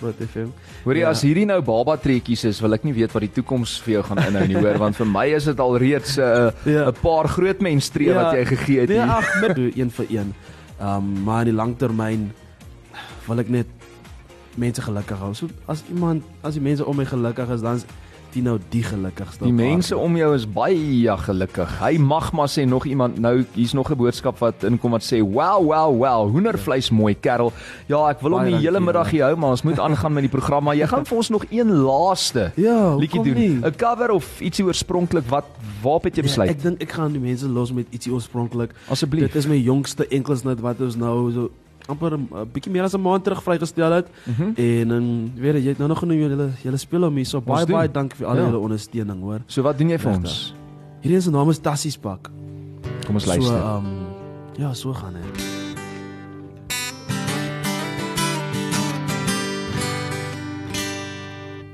Groot 0.00 0.18
FM. 0.18 0.50
Hoorie 0.84 1.00
Ja. 1.04 1.10
as 1.10 1.22
hierdie 1.22 1.46
nou 1.46 1.60
baba 1.62 1.96
trekkies 1.96 2.44
is, 2.44 2.60
wil 2.60 2.74
ek 2.74 2.82
nie 2.84 2.92
weet 2.92 3.12
wat 3.14 3.20
die 3.22 3.30
toekoms 3.32 3.78
vir 3.84 3.92
jou 3.94 4.02
gaan 4.02 4.18
inhou 4.18 4.46
nie, 4.48 4.56
hoor, 4.56 4.78
want 4.78 4.96
vir 4.96 5.06
my 5.06 5.26
is 5.36 5.44
dit 5.44 5.60
al 5.60 5.76
reeds 5.78 6.18
'n 6.18 6.20
uh, 6.20 6.50
'n 6.66 6.70
Ja. 6.72 6.90
paar 6.90 7.28
groot 7.28 7.60
mens 7.60 7.88
tree 7.88 8.08
Ja. 8.08 8.14
wat 8.24 8.32
jy 8.34 8.44
gegee 8.44 8.80
het 8.80 8.88
Nee, 8.88 8.98
hier. 8.98 9.08
ag, 9.10 9.40
met 9.40 9.56
een 9.78 9.90
vir 9.90 10.06
een. 10.10 10.34
Um 10.80 11.22
maar 11.24 11.46
in 11.46 11.54
die 11.54 11.62
langtermyn 11.62 12.32
wil 13.28 13.38
ek 13.38 13.48
net 13.48 13.66
mense 14.56 14.82
gelukkig 14.82 15.18
hou. 15.18 15.34
So 15.34 15.48
as 15.66 15.84
iemand 15.90 16.22
as 16.42 16.54
die 16.54 16.62
mense 16.62 16.84
om 16.84 16.96
my 16.96 17.04
gelukkig 17.04 17.48
is, 17.50 17.60
dan 17.60 17.76
is 17.76 17.86
die 18.34 18.42
nou 18.42 18.56
die 18.72 18.82
gelukkigste. 18.82 19.46
Die 19.46 19.54
mense 19.54 19.96
om 19.96 20.16
jou 20.18 20.32
is 20.34 20.44
baie 20.50 21.14
gelukkig. 21.26 21.70
Hy 21.80 21.92
mag 22.02 22.32
maar 22.34 22.50
sê 22.50 22.64
nog 22.66 22.86
iemand 22.90 23.18
nou 23.22 23.44
hier's 23.54 23.74
nog 23.74 23.90
'n 23.90 23.96
boodskap 23.96 24.38
wat 24.38 24.64
inkom 24.64 24.90
wat 24.90 25.02
sê 25.02 25.20
wow 25.22 25.62
wow 25.62 25.94
wow 25.96 26.30
hoendervleis 26.30 26.90
mooi 26.90 27.14
kerel. 27.14 27.52
Ja, 27.86 28.10
ek 28.10 28.20
wil 28.20 28.32
hom 28.32 28.44
die 28.44 28.56
hele 28.56 28.80
middag 28.80 29.06
ja. 29.06 29.10
hier 29.12 29.24
hou, 29.24 29.36
maar 29.36 29.50
ons 29.50 29.62
moet 29.62 29.78
aangaan 29.78 30.12
met 30.12 30.22
die 30.22 30.30
program. 30.30 30.64
Maar 30.64 30.76
jy 30.76 30.86
gaan 30.86 31.06
vir 31.06 31.16
ons 31.16 31.28
nog 31.30 31.44
een 31.50 31.70
laaste 31.70 32.52
Ja, 32.56 32.96
liedjie 32.96 33.22
doen. 33.22 33.62
'n 33.64 33.76
Cover 33.76 34.10
of 34.10 34.40
ietsie 34.40 34.64
oorspronklik 34.64 35.28
wat 35.28 35.44
waarop 35.82 36.04
het 36.04 36.16
jy 36.16 36.22
Ja, 36.22 36.28
besluit? 36.28 36.50
ek 36.50 36.62
dink 36.62 36.82
ek 36.82 36.92
gaan 36.92 37.12
die 37.12 37.20
mense 37.20 37.48
los 37.48 37.72
met 37.72 37.86
ietsie 37.90 38.12
oorspronklik. 38.12 38.74
Asseblief. 38.88 39.26
Dit 39.32 39.34
is 39.34 39.46
my 39.46 39.56
jongste 39.56 40.06
enkelsnit 40.08 40.60
wat 40.60 40.80
ons 40.80 40.96
nou 40.96 41.32
so 41.32 41.50
amper 41.88 42.16
'n 42.16 42.28
uh, 42.32 42.44
bietjie 42.52 42.72
meer 42.72 42.82
as 42.84 42.94
'n 42.94 43.00
maand 43.00 43.24
terug 43.24 43.42
vrygestel 43.42 43.92
het. 43.92 44.08
Mhm. 44.26 44.52
En 44.56 44.88
dan 44.88 45.32
weet 45.36 45.54
jy, 45.54 45.60
jy 45.62 45.68
het 45.68 45.78
nou 45.78 45.88
nog 45.88 45.98
genoem 45.98 46.18
julle 46.18 46.50
julle 46.62 46.76
speel 46.76 47.02
om 47.04 47.14
hier 47.16 47.26
so 47.26 47.40
baie 47.40 47.66
doen. 47.66 47.76
baie 47.76 47.90
dankie 47.90 48.16
vir 48.18 48.26
al 48.26 48.36
Ja. 48.36 48.44
julle 48.46 48.58
ondersteuning, 48.58 49.20
hoor. 49.20 49.40
So 49.46 49.62
wat 49.62 49.78
doen 49.78 49.88
jy 49.90 49.98
vir 49.98 50.12
Regtig. 50.12 50.30
ons? 50.30 50.54
Hierdie 51.02 51.20
se 51.20 51.30
naam 51.30 51.50
is 51.50 51.58
Tassies 51.58 51.96
Pak. 51.98 52.30
Kom 53.06 53.14
ons 53.14 53.24
So 53.24 53.30
luister. 53.30 53.56
um 53.76 53.86
ja, 54.56 54.72
so 54.72 54.92
gaan 54.92 55.12
dit. 55.14 55.42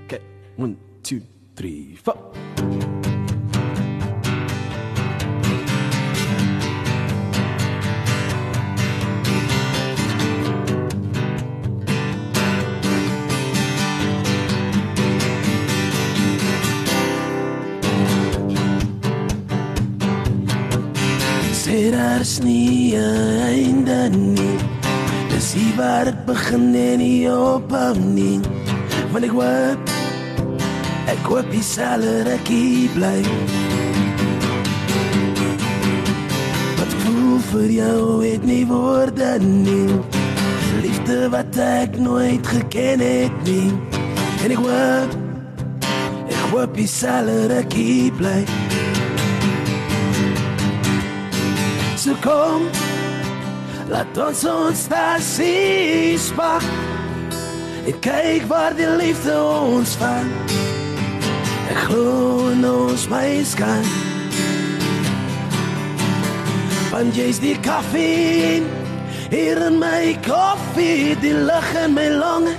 Okay, 0.07 0.21
1 0.59 0.77
2 1.03 1.23
3 1.55 1.97
4 2.03 2.80
Sê 21.71 21.91
daar's 21.95 22.41
nie 22.43 22.97
'n 22.97 23.41
einde 23.55 24.01
nie. 24.11 24.59
Dis 25.31 25.53
hier 25.53 25.75
waar 25.77 26.05
dit 26.05 26.25
begin 26.27 26.75
en 26.75 26.99
nie 26.99 27.31
ophou 27.31 27.95
nie. 28.19 28.41
Want 29.13 29.25
ek 29.25 29.35
hoop 29.39 29.79
ek 31.13 31.23
hoop 31.31 31.49
jy 31.53 31.63
sal 31.63 32.03
er 32.03 32.27
hier 32.49 32.91
bly. 32.97 33.21
Wat 36.79 36.91
ek 36.95 37.01
voel 37.05 37.39
vir 37.51 37.71
jou 37.81 38.03
het 38.27 38.43
nie 38.45 38.67
woorde 38.67 39.39
nie. 39.39 39.91
Liefde 40.83 41.19
wat 41.31 41.57
ek 41.57 41.99
nooit 41.99 42.47
geken 42.47 42.99
het 42.99 43.37
nie. 43.45 43.71
En 44.43 44.51
ek 44.51 44.61
hoop 44.67 45.11
ek 46.35 46.43
hoop 46.51 46.77
jy 46.77 46.87
sal 46.87 47.29
er 47.29 47.63
hier 47.71 48.13
bly. 48.19 48.70
So 52.01 52.15
kom 52.25 52.63
Laat 53.93 54.17
ons 54.17 54.41
ons 54.49 54.85
stasies 54.87 56.31
pak 56.33 56.65
En 57.85 57.99
kyk 58.01 58.47
waar 58.49 58.73
die 58.79 58.89
liefde 58.89 59.35
ons 59.37 59.99
vat 60.01 60.55
Ek 61.69 61.83
glo 61.91 62.49
in 62.55 62.65
ons 62.65 63.05
meiskan 63.13 63.85
Want 66.89 67.21
jy's 67.21 67.43
die 67.45 67.59
koffie 67.61 68.65
Hier 69.29 69.61
in 69.69 69.77
my 69.83 70.17
koffie 70.25 71.13
Die 71.21 71.37
lig 71.37 71.71
in 71.85 71.99
my 72.01 72.09
longe 72.17 72.57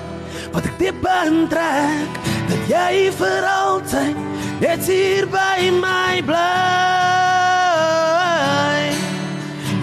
Wat 0.53 0.69
ek 0.69 0.77
diep 0.83 1.01
intrek 1.17 2.23
Dat 2.45 2.71
jy 2.77 3.09
vir 3.17 3.51
altyd 3.57 4.25
Net 4.61 4.85
hier 4.85 5.25
by 5.33 5.71
my 5.81 6.21
bly 6.29 6.90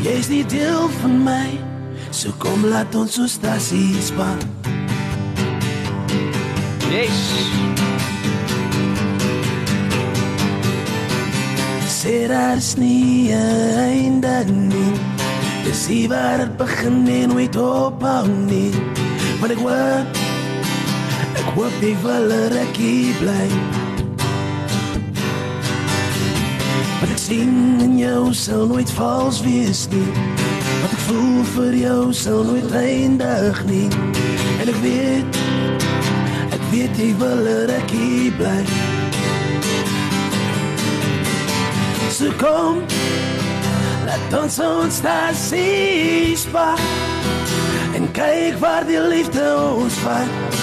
Jy's 0.03 0.29
nie 0.31 0.45
deel 0.47 0.89
van 1.01 1.19
my 1.25 1.49
So 2.11 2.33
kom 2.39 2.65
laat 2.71 2.95
ons 2.95 3.19
so 3.19 3.27
stasies 3.27 4.13
pak 4.17 4.47
Yes. 6.89 7.21
Sê 11.99 12.27
daar's 12.29 12.77
nie 12.77 13.29
'n 13.33 13.79
einde 13.93 14.45
nie. 14.49 14.95
Dis 15.65 15.87
hier 15.87 16.09
waar 16.09 16.39
het 16.39 16.57
begin 16.57 17.07
en 17.09 17.29
nooit 17.29 17.57
ophou 17.57 18.29
nie. 18.29 18.73
Want 19.41 19.53
ek 19.53 19.59
hoop 19.59 20.07
Ek 21.39 21.49
hoop 21.55 21.75
jy 21.81 21.95
wil 22.03 22.33
er 22.33 22.57
ek 22.57 22.77
bly 23.21 23.78
sien 27.29 27.81
in 27.81 27.99
jou 27.99 28.33
sal 28.33 28.67
nooit 28.67 28.91
vals 28.97 29.43
wees 29.45 29.83
nie. 29.93 30.07
Wat 30.81 30.93
ek 30.95 31.01
voel 31.09 31.43
vir 31.55 31.75
jou 31.77 32.12
sal 32.17 32.41
nooit 32.49 32.71
eindig 32.73 33.59
nie. 33.69 33.88
En 34.62 34.71
ek 34.73 34.79
weet 34.85 35.37
Ek 36.57 36.62
weet 36.73 36.97
jy 36.97 37.11
wil 37.21 37.51
er 37.53 37.73
ek 37.75 37.93
hier 37.93 38.33
bly. 38.38 38.62
So 42.17 42.33
kom 42.41 42.81
Laat 44.09 44.38
ons 44.41 44.59
ons 44.64 45.03
daar 45.05 45.37
sies 45.37 46.49
pak 46.55 46.81
En 47.99 48.09
kyk 48.17 48.57
waar 48.62 48.88
die 48.88 49.01
liefde 49.03 49.45
ons 49.77 50.01
vat. 50.07 50.59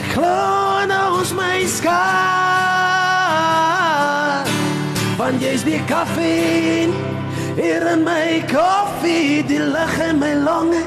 Ek 0.00 0.12
glo 0.16 0.34
nou 0.88 1.06
ons 1.20 1.36
my 1.36 1.64
skaar 1.68 3.01
Want 5.18 5.42
jy's 5.42 5.64
die 5.64 5.80
koffie 5.88 6.88
Hier 7.56 7.84
in 7.92 8.02
my 8.04 8.42
koffie 8.48 9.42
Die 9.46 9.60
lig 9.60 9.98
in 10.00 10.18
my 10.18 10.34
longe. 10.34 10.80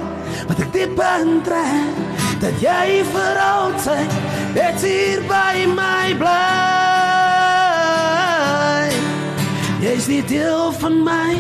Wat 0.50 0.60
ek 0.62 0.72
diep 0.74 1.00
intrek 1.00 1.96
Dat 2.42 2.58
jy 2.64 3.04
vir 3.12 3.38
altyd 3.42 4.12
Net 4.56 4.82
hier 4.84 5.22
by 5.30 5.66
my 5.76 6.16
bly. 6.18 6.32
Jy's 9.84 10.08
die 10.10 10.24
deel 10.30 10.72
van 10.82 11.04
my 11.06 11.36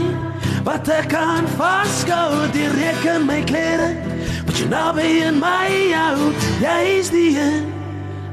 Wat 0.65 0.89
ek 0.93 1.09
kan 1.13 1.47
vasgou 1.57 2.45
Die 2.53 2.69
reken 2.77 3.25
my 3.29 3.41
klere 3.49 3.93
Wat 4.45 4.57
jy 4.59 4.67
nou 4.69 4.89
by 4.97 5.09
in 5.25 5.39
my 5.41 5.69
hou. 5.95 6.33
Jy's 6.61 7.09
die 7.13 7.33
een 7.37 7.65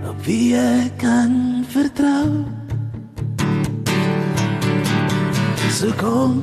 Op 0.09 0.19
wie 0.27 0.57
ek 0.59 0.99
kan 1.01 1.65
vertrou 1.73 2.62
So 5.73 5.89
kom 5.97 6.43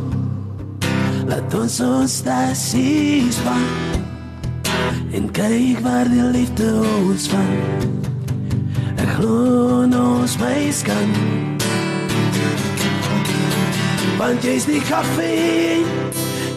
Laat 1.30 1.54
ons 1.54 1.76
ons 1.86 2.14
daar 2.26 2.56
sies 2.58 3.38
van 3.46 3.68
En 5.14 5.28
kyk 5.38 5.84
waar 5.86 6.10
die 6.10 6.26
liefde 6.34 6.70
ons 7.06 7.28
van 7.30 7.52
Ek 8.98 9.12
glo 9.20 9.84
in 9.86 9.94
ons 9.96 10.34
mens 10.42 10.82
kan. 10.84 11.14
Want 14.18 14.44
jy's 14.44 14.66
die 14.66 14.82
koffie 14.90 15.86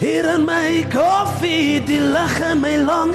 Hier 0.01 0.33
in 0.33 0.49
my 0.49 0.81
koffie 0.89 1.77
Die 1.85 2.01
lig 2.01 2.37
in 2.49 2.65
my 2.65 2.75
long. 2.81 3.13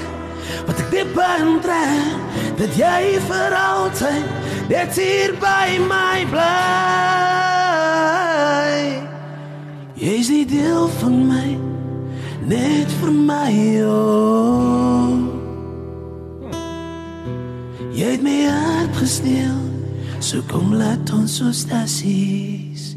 Wat 0.71 0.87
ek 0.87 0.95
diep 0.95 1.23
intrek 1.27 2.57
Dat 2.63 2.79
jy 2.79 3.19
vir 3.27 3.61
altyd 3.67 4.35
Net 4.71 4.95
hier 4.95 5.35
by 5.43 5.81
my 5.91 6.27
bly 6.31 7.58
Jy's 9.99 10.29
die 10.31 10.47
deel 10.47 10.87
van 11.01 11.27
my 11.27 11.57
Net 12.47 12.93
vir 13.01 13.11
my 13.11 13.55
oh. 13.83 15.17
Jy 17.99 18.13
het 18.15 18.23
my 18.23 18.37
hart 18.47 18.95
gesteel 19.01 19.59
So 20.23 20.45
kom 20.47 20.71
laat 20.79 21.11
ons 21.15 21.41
ons 21.43 21.65
daar 21.67 21.91
sies 21.91 22.95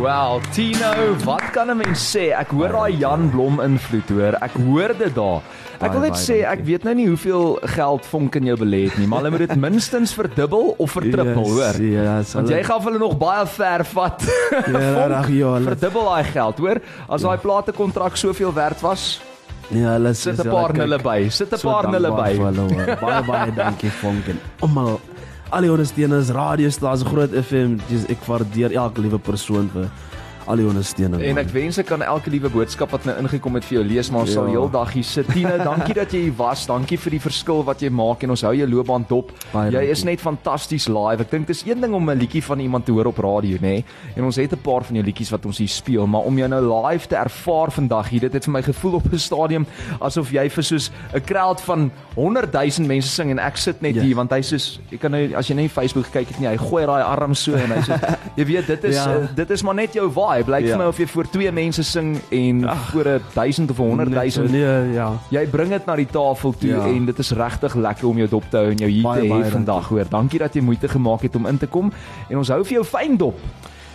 Wel, 0.00 0.40
Tino, 0.52 0.92
wat 1.24 1.50
kan 1.52 1.68
'n 1.70 1.76
mens 1.76 2.00
sê? 2.16 2.32
Ek 2.32 2.48
hoor 2.48 2.72
daai 2.72 2.96
Jan 2.96 3.30
Blom 3.30 3.60
invloed, 3.60 4.08
hoor. 4.08 4.34
Ek 4.40 4.50
hoor 4.52 4.94
dit 4.98 5.14
daar. 5.14 5.42
Ek 5.80 5.92
wil 5.92 6.00
net 6.00 6.16
sê 6.16 6.40
ek 6.44 6.64
weet 6.64 6.84
nou 6.84 6.94
nie 6.94 7.06
hoeveel 7.06 7.58
geld 7.76 8.06
Vonk 8.06 8.34
in 8.36 8.44
jou 8.44 8.56
belê 8.56 8.84
het 8.88 8.98
nie, 8.98 9.06
maar 9.06 9.18
hulle 9.20 9.30
moet 9.30 9.48
dit 9.48 9.56
minstens 9.66 10.14
verdubbel 10.14 10.74
of 10.78 10.90
vertrippel, 10.90 11.44
hoor. 11.44 11.76
Ja, 11.82 12.22
Want 12.32 12.48
jy 12.48 12.62
gaan 12.64 12.82
hulle 12.82 12.98
nog 12.98 13.18
baie 13.18 13.46
ver 13.46 13.84
vat. 13.84 14.24
Ja, 14.50 15.06
reg 15.16 15.28
ja, 15.28 15.52
hulle 15.52 15.68
Verdubbel 15.68 16.04
daai 16.04 16.24
geld, 16.24 16.58
hoor. 16.58 16.80
As 17.08 17.22
daai 17.22 17.38
plate 17.38 17.72
kontrak 17.72 18.16
soveel 18.16 18.52
werd 18.54 18.80
was, 18.80 19.20
Ja, 19.70 19.92
hulle 19.94 20.14
sit 20.14 20.38
'n 20.40 20.50
paar 20.50 20.72
nulle 20.74 20.98
by. 20.98 21.28
Sit 21.28 21.52
'n 21.52 21.60
paar 21.62 21.86
nulle 21.90 22.10
by. 22.10 22.32
Baie 23.04 23.22
baie 23.22 23.52
dankie 23.54 23.90
Fonken. 23.90 24.40
Almal 24.60 24.98
al 25.50 25.66
die 25.66 25.70
ondersteuners, 25.72 26.30
radiostasie, 26.34 27.06
Groot 27.10 27.34
FM, 27.34 27.78
dis 27.88 28.06
ek 28.12 28.22
waardeer 28.28 28.74
elke 28.78 29.02
liewe 29.02 29.18
persoon 29.18 29.70
vir 29.72 29.88
al 30.50 30.56
die 30.60 30.66
ondersteuning. 30.66 31.22
En 31.22 31.38
ek 31.38 31.48
wens 31.54 31.78
ek 31.78 31.86
kan 31.86 32.02
elke 32.02 32.30
liewe 32.30 32.50
boodskap 32.50 32.90
wat 32.94 33.04
nou 33.08 33.14
ingekom 33.22 33.54
het 33.54 33.64
vir 33.64 33.78
jou 33.78 33.84
lees, 33.88 34.10
maar 34.10 34.20
ons 34.26 34.30
Ja. 34.34 34.40
sal 34.40 34.46
heeldag 34.50 34.92
hier 34.92 35.04
sit. 35.04 35.26
Tine, 35.30 35.56
dankie 35.70 35.94
dat 35.94 36.12
jy 36.12 36.20
hier 36.26 36.36
was. 36.36 36.66
Dankie 36.66 36.98
vir 36.98 37.10
die 37.10 37.20
verskil 37.20 37.62
wat 37.64 37.80
jy 37.82 37.90
maak 37.90 38.22
en 38.22 38.30
ons 38.30 38.42
hou 38.42 38.52
jou 38.54 38.68
loopbaan 38.68 39.04
dop. 39.08 39.32
Baie 39.52 39.70
Jy 39.70 39.72
dankie. 39.78 39.90
is 39.90 40.04
net 40.04 40.20
fantasties 40.20 40.88
live. 40.88 41.20
Ek 41.22 41.30
dink 41.30 41.46
dis 41.46 41.62
een 41.66 41.80
ding 41.80 41.94
om 41.94 42.10
'n 42.10 42.18
liedjie 42.18 42.42
van 42.42 42.58
iemand 42.60 42.84
te 42.86 42.92
hoor 42.92 43.06
op 43.06 43.18
radio, 43.18 43.56
nê? 43.56 43.60
Nee? 43.60 43.84
En 44.16 44.24
ons 44.24 44.36
het 44.36 44.52
'n 44.52 44.58
paar 44.62 44.84
van 44.84 44.94
jou 44.96 45.04
liedjies 45.04 45.30
wat 45.30 45.46
ons 45.46 45.58
hier 45.58 45.68
speel, 45.68 46.06
maar 46.06 46.22
om 46.22 46.36
jou 46.38 46.48
nou 46.48 46.86
live 46.86 47.06
te 47.06 47.16
ervaar 47.16 47.70
vandag 47.70 48.08
hier, 48.08 48.20
dit 48.20 48.32
het 48.32 48.44
vir 48.44 48.52
my 48.52 48.62
gevoel 48.62 48.94
op 48.94 49.12
'n 49.12 49.18
stadium 49.18 49.66
asof 50.00 50.30
jy 50.32 50.48
vir 50.50 50.62
soos 50.64 50.90
'n 51.14 51.20
crowd 51.24 51.60
van 51.60 51.90
100 52.16 52.52
000 52.52 52.86
mense 52.86 53.08
sing 53.08 53.30
en 53.30 53.38
ek 53.38 53.56
sit 53.56 53.80
net 53.82 53.94
Ja. 53.94 54.02
hier 54.02 54.16
want 54.16 54.30
hy 54.30 54.40
soos 54.42 54.80
jy 54.90 54.98
kan 54.98 55.10
nou 55.10 55.34
as 55.36 55.48
jy 55.48 55.54
net 55.54 55.70
Facebook 55.70 56.06
kyk 56.12 56.28
het 56.28 56.40
nie, 56.40 56.48
hy 56.48 56.56
gooi 56.56 56.86
daai 56.86 57.02
arm 57.02 57.34
so 57.34 57.52
en 57.54 57.70
hy 57.70 57.80
sê 57.82 57.98
jy 58.36 58.44
weet 58.44 58.66
dit 58.66 58.84
is 58.84 58.94
Ja. 58.94 59.28
dit 59.34 59.50
is 59.50 59.62
maar 59.62 59.74
net 59.74 59.92
jou 59.94 60.08
vibe. 60.10 60.39
Lyk 60.48 60.60
Ja. 60.64 60.68
vir 60.76 60.78
my 60.78 60.84
of 60.84 60.98
jy 60.98 61.06
voor 61.06 61.28
twee 61.30 61.52
mense 61.52 61.82
sing 61.82 62.18
en 62.30 62.68
voor 62.92 63.04
'n 63.08 63.20
1000 63.34 63.70
of 63.70 63.76
100 63.76 64.08
Net 64.10 64.32
so, 64.32 64.40
000 64.42 64.50
Nee, 64.52 64.92
ja. 64.94 65.12
Jy 65.30 65.46
bring 65.46 65.68
dit 65.70 65.86
na 65.86 65.96
die 65.96 66.06
tafel 66.06 66.52
toe 66.58 66.68
Ja. 66.68 66.84
en 66.86 67.04
dit 67.04 67.18
is 67.18 67.30
regtig 67.30 67.74
lekker 67.74 68.08
om 68.08 68.16
jou 68.16 68.28
dop 68.28 68.44
te 68.50 68.56
hou 68.56 68.70
en 68.70 68.76
jou 68.76 68.90
hier 68.90 69.02
Baie, 69.02 69.20
te 69.28 69.34
hê 69.34 69.50
vandag 69.50 69.88
hoor. 69.88 70.04
Dankie 70.08 70.38
dat 70.38 70.54
jy 70.54 70.60
moeite 70.62 70.88
gemaak 70.88 71.22
het 71.22 71.36
om 71.36 71.46
in 71.46 71.58
te 71.58 71.66
kom 71.66 71.92
en 72.28 72.36
ons 72.38 72.48
hou 72.48 72.64
vir 72.64 72.72
jou 72.72 72.84
fyn 72.84 73.16
dop. 73.16 73.38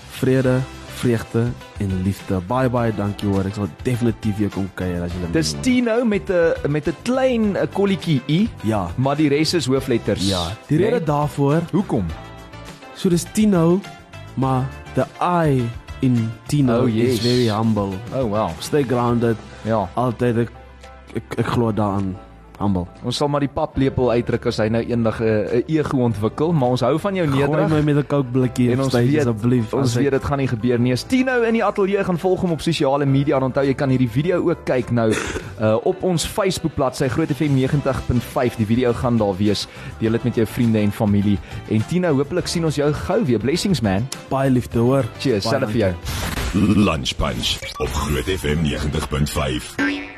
Vrede, 0.10 0.60
vreugde 0.96 1.44
en 1.80 2.02
liefde. 2.04 2.40
Baie 2.48 2.70
baie 2.70 2.92
dankie 2.96 3.28
hoor. 3.30 3.46
Ek 3.46 3.54
sal 3.54 3.68
definitief 3.84 4.38
weer 4.38 4.50
kom 4.50 4.70
kuier 4.74 5.04
as 5.04 5.12
jy 5.12 5.32
Dis 5.32 5.56
Tino 5.62 6.06
met 6.06 6.30
'n 6.30 6.72
met 6.72 6.88
'n 6.88 6.96
klein 7.04 7.56
eh, 7.56 7.68
kolletjie 7.74 8.22
i, 8.30 8.50
Ja. 8.64 8.88
maar 8.96 9.16
die 9.16 9.28
res 9.30 9.54
is 9.54 9.66
hoofletters. 9.66 10.28
Ja, 10.30 10.48
die 10.68 10.78
rede 10.78 10.92
Nee? 10.92 11.04
daarvoor, 11.04 11.62
Hoekom? 11.72 12.06
so 12.96 13.10
dis 13.10 13.26
Tino, 13.34 13.80
maar 14.36 14.64
the 14.94 15.06
I 15.22 15.64
in 16.06 16.18
Tino 16.48 16.82
Oh, 16.84 16.86
yes. 16.88 17.18
is 17.18 17.20
very 17.26 17.48
humble. 17.48 17.94
Oh 18.14 18.26
wow. 18.30 18.50
Stay 18.60 18.84
grounded. 18.84 19.38
Ja. 19.66 19.86
Altyd 19.98 20.38
ek 20.46 20.52
ek, 21.16 21.38
ek 21.42 21.48
glo 21.56 21.72
daaraan. 21.72 22.14
Humble. 22.60 22.86
Ons 23.04 23.18
sal 23.18 23.28
maar 23.28 23.40
die 23.44 23.50
paplepel 23.52 24.12
uitdruk 24.12 24.46
as 24.48 24.58
hy 24.58 24.68
nou 24.72 24.82
eendag 24.84 25.20
'n 25.22 25.26
'n 25.60 25.64
ego 25.68 25.98
ontwikkel, 25.98 26.54
maar 26.54 26.70
ons 26.70 26.82
hou 26.82 27.00
van 27.00 27.16
jou 27.16 27.28
Gooi 27.28 27.40
nederig. 27.48 27.70
my 27.70 27.82
met 27.82 27.96
'n 27.98 28.08
Coke 28.08 28.30
blikkie 28.32 28.72
En 28.72 28.78
op 28.80 28.84
ons 28.86 28.94
stage 28.94 29.08
weet 29.08 29.28
asseblief. 29.28 29.74
ons 29.74 29.96
weet 29.96 30.12
dit 30.12 30.24
gaan 30.24 30.38
nie 30.38 30.48
gebeur 30.48 30.80
nie. 30.80 30.92
As 30.94 31.04
Tino 31.04 31.42
in 31.42 31.54
die 31.54 31.64
ateljee 31.64 32.04
gaan 32.04 32.18
volg 32.20 32.42
hom 32.42 32.52
op 32.52 32.62
sosiale 32.62 33.06
media, 33.06 33.36
en 33.38 33.44
onthou 33.44 33.66
jy 33.66 33.74
kan 33.74 33.90
hierdie 33.90 34.10
video 34.10 34.50
ook 34.50 34.64
kyk 34.66 34.92
nou 34.92 35.12
uh, 35.62 35.76
op 35.84 36.04
ons 36.04 36.26
Facebook 36.26 36.76
bladsy 36.76 37.08
Groot 37.08 37.30
FM 37.32 37.56
90.5. 37.56 38.56
Die 38.58 38.66
video 38.66 38.94
gaan 38.94 39.18
daar 39.18 39.36
wees. 39.38 39.68
Deel 40.00 40.12
dit 40.12 40.24
met 40.24 40.36
jou 40.36 40.48
vriende 40.48 40.80
en 40.80 40.92
familie. 40.92 41.38
En 41.70 41.86
Tino, 41.88 42.14
hopelik 42.16 42.48
sien 42.48 42.66
ons 42.66 42.76
jou 42.76 42.94
gou 42.94 43.26
weer. 43.26 43.40
Blessings 43.40 43.82
man. 43.82 44.08
baie 44.30 44.50
liefde 44.50 44.80
hoor. 44.80 45.04
Cheers, 45.20 45.44
Baie 45.46 45.60
self 45.60 45.72
vir 45.72 45.80
jou. 45.80 45.94
Lunch 46.54 47.16
Punch 47.18 47.58
op 47.80 47.90
Groot 47.94 48.26
FM 48.40 48.64
90.5. 48.64 50.15